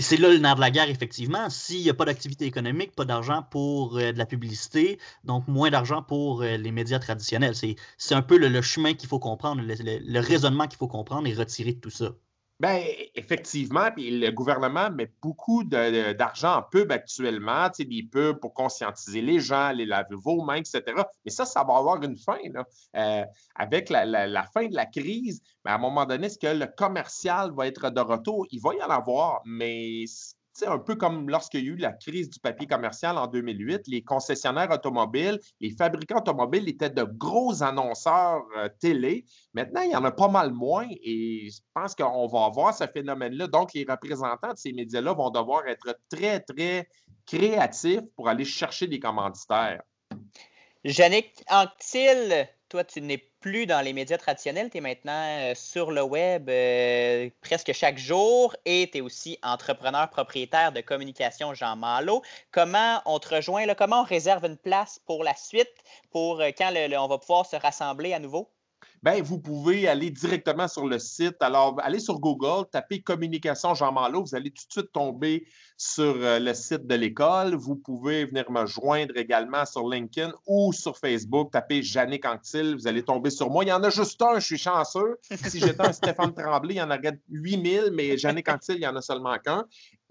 [0.00, 1.48] c'est là le nerf de la guerre, effectivement.
[1.50, 5.70] S'il n'y a pas d'activité économique, pas d'argent pour euh, de la publicité, donc moins
[5.70, 7.54] d'argent pour euh, les médias traditionnels.
[7.54, 11.26] C'est un peu le, chemin qu'il faut comprendre, le, le, le raisonnement qu'il faut comprendre
[11.28, 12.12] et retirer de tout ça.
[12.60, 12.84] Bien,
[13.16, 19.40] effectivement, puis le gouvernement met beaucoup d'argent en pub actuellement, des pubs pour conscientiser les
[19.40, 20.82] gens, les laver vos mains, etc.
[21.24, 22.38] Mais ça, ça va avoir une fin.
[22.52, 22.64] Là.
[22.94, 23.24] Euh,
[23.56, 27.50] avec la, fin de la crise, bien, à un moment donné, est-ce que le commercial
[27.52, 28.46] va être de retour?
[28.52, 30.04] Il va y en avoir, mais
[30.54, 33.88] c'est un peu comme lorsqu'il y a eu la crise du papier commercial en 2008,
[33.88, 39.24] les concessionnaires automobiles, les fabricants automobiles étaient de gros annonceurs euh, télé.
[39.52, 42.84] Maintenant, il y en a pas mal moins et je pense qu'on va avoir ce
[42.86, 43.48] phénomène-là.
[43.48, 46.88] Donc, les représentants de ces médias-là vont devoir être très, très
[47.26, 49.82] créatifs pour aller chercher des commanditaires.
[50.84, 55.90] Yannick Anctil, toi, tu n'es plus dans les médias traditionnels, tu es maintenant euh, sur
[55.90, 61.76] le web euh, presque chaque jour et tu es aussi entrepreneur propriétaire de communication Jean
[61.76, 62.22] Malo.
[62.52, 65.74] Comment on te rejoint, comment on réserve une place pour la suite,
[66.10, 68.48] pour euh, quand on va pouvoir se rassembler à nouveau?
[69.04, 71.36] Bien, vous pouvez aller directement sur le site.
[71.40, 75.46] Alors, allez sur Google, tapez Communication Jean Malo, vous allez tout de suite tomber
[75.76, 77.54] sur le site de l'école.
[77.54, 82.88] Vous pouvez venir me joindre également sur LinkedIn ou sur Facebook, tapez Jannick Anctil, vous
[82.88, 83.62] allez tomber sur moi.
[83.62, 85.18] Il y en a juste un, je suis chanceux.
[85.48, 88.86] Si j'étais un Stéphane Tremblay, il y en aurait 8000, mais Jannick Anctil, il n'y
[88.86, 89.66] en a seulement qu'un.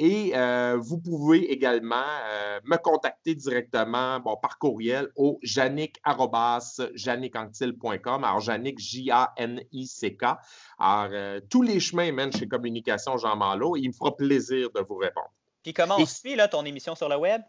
[0.05, 8.25] Et euh, vous pouvez également euh, me contacter directement bon, par courriel au jannick.jannickanctil.com.
[8.25, 10.25] Alors, Jannick, J-A-N-I-C-K.
[10.77, 14.67] Alors, euh, tous les chemins mènent chez Communication Jean Malo et il me fera plaisir
[14.75, 15.31] de vous répondre.
[15.63, 16.05] Puis comment on et...
[16.05, 17.41] suit là, ton émission sur le web?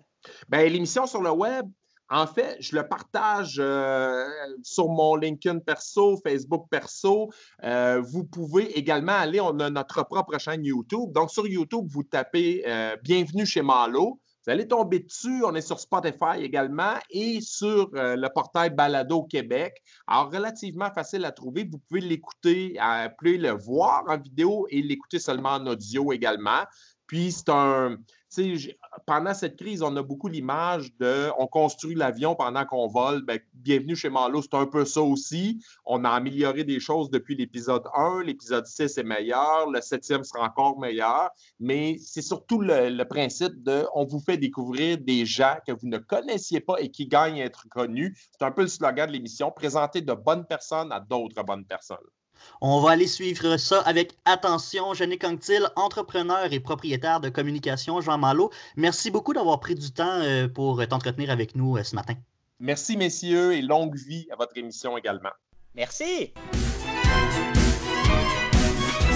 [0.48, 1.68] Bien, l'émission sur le web,
[2.11, 4.26] en fait, je le partage euh,
[4.62, 7.30] sur mon LinkedIn perso, Facebook perso.
[7.62, 11.12] Euh, vous pouvez également aller, on a notre propre chaîne YouTube.
[11.12, 14.20] Donc, sur YouTube, vous tapez euh, Bienvenue chez Malo.
[14.46, 15.42] Vous allez tomber dessus.
[15.46, 19.74] On est sur Spotify également et sur euh, le portail Balado Québec.
[20.07, 21.64] Alors, relativement facile à trouver.
[21.64, 22.76] Vous pouvez l'écouter,
[23.18, 26.64] pouvez le voir en vidéo et l'écouter seulement en audio également.
[27.07, 27.96] Puis, c'est un.
[29.07, 33.24] Pendant cette crise, on a beaucoup l'image de on construit l'avion pendant qu'on vole.
[33.24, 35.62] Bien, bienvenue chez Malo, c'est un peu ça aussi.
[35.85, 38.22] On a amélioré des choses depuis l'épisode 1.
[38.24, 39.70] L'épisode 6 est meilleur.
[39.70, 41.30] Le septième sera encore meilleur.
[41.61, 45.89] Mais c'est surtout le, le, principe de on vous fait découvrir des gens que vous
[45.89, 48.16] ne connaissiez pas et qui gagnent à être connus.
[48.32, 51.99] C'est un peu le slogan de l'émission présenter de bonnes personnes à d'autres bonnes personnes.
[52.61, 54.95] On va aller suivre ça avec attention.
[54.95, 58.51] Jenny Anctil, entrepreneur et propriétaire de communication Jean Malo.
[58.76, 62.14] Merci beaucoup d'avoir pris du temps euh, pour t'entretenir avec nous euh, ce matin.
[62.61, 65.32] Merci, messieurs, et longue vie à votre émission également.
[65.74, 66.32] Merci.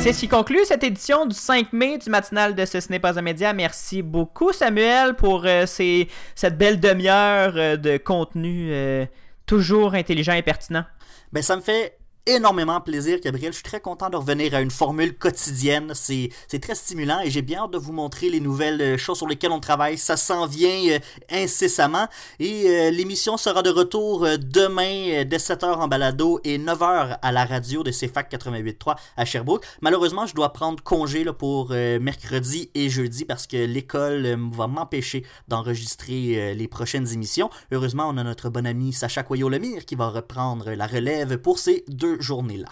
[0.00, 3.00] C'est ce qui conclut cette édition du 5 mai du matinal de Ce, ce n'est
[3.00, 3.52] pas un média.
[3.52, 9.06] Merci beaucoup, Samuel, pour euh, ces, cette belle demi-heure euh, de contenu euh,
[9.44, 10.84] toujours intelligent et pertinent.
[11.32, 11.97] Ben, ça me fait
[12.28, 13.52] énormément plaisir, Gabriel.
[13.52, 15.92] Je suis très content de revenir à une formule quotidienne.
[15.94, 19.26] C'est très stimulant et j'ai bien hâte de vous montrer les nouvelles euh, choses sur
[19.26, 19.96] lesquelles on travaille.
[19.96, 20.98] Ça s'en vient euh,
[21.30, 22.06] incessamment.
[22.38, 27.44] Et euh, l'émission sera de retour demain dès 7h en balado et 9h à la
[27.46, 29.64] radio de CFAC 88.3 à Sherbrooke.
[29.80, 36.54] Malheureusement, je dois prendre congé pour mercredi et jeudi parce que l'école va m'empêcher d'enregistrer
[36.54, 37.50] les prochaines émissions.
[37.72, 41.84] Heureusement, on a notre bon ami Sacha Coyot-Lemire qui va reprendre la relève pour ces
[41.88, 42.68] deux journées-là.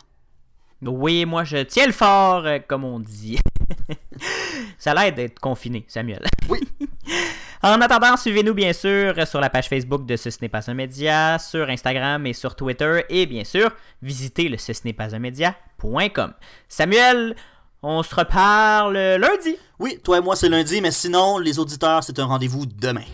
[0.83, 3.39] Oui, moi je tiens le fort, euh, comme on dit.
[4.79, 6.23] Ça l'aide d'être confiné, Samuel.
[6.49, 6.61] Oui.
[7.63, 11.39] en attendant, suivez-nous bien sûr sur la page Facebook de Ce n'est pas un média,
[11.39, 13.71] sur Instagram et sur Twitter, et bien sûr,
[14.03, 16.35] visitez le ce n'est pas un média.com.
[16.69, 17.35] Samuel,
[17.83, 19.57] on se reparle lundi.
[19.79, 23.05] Oui, toi et moi c'est lundi, mais sinon, les auditeurs, c'est un rendez-vous demain.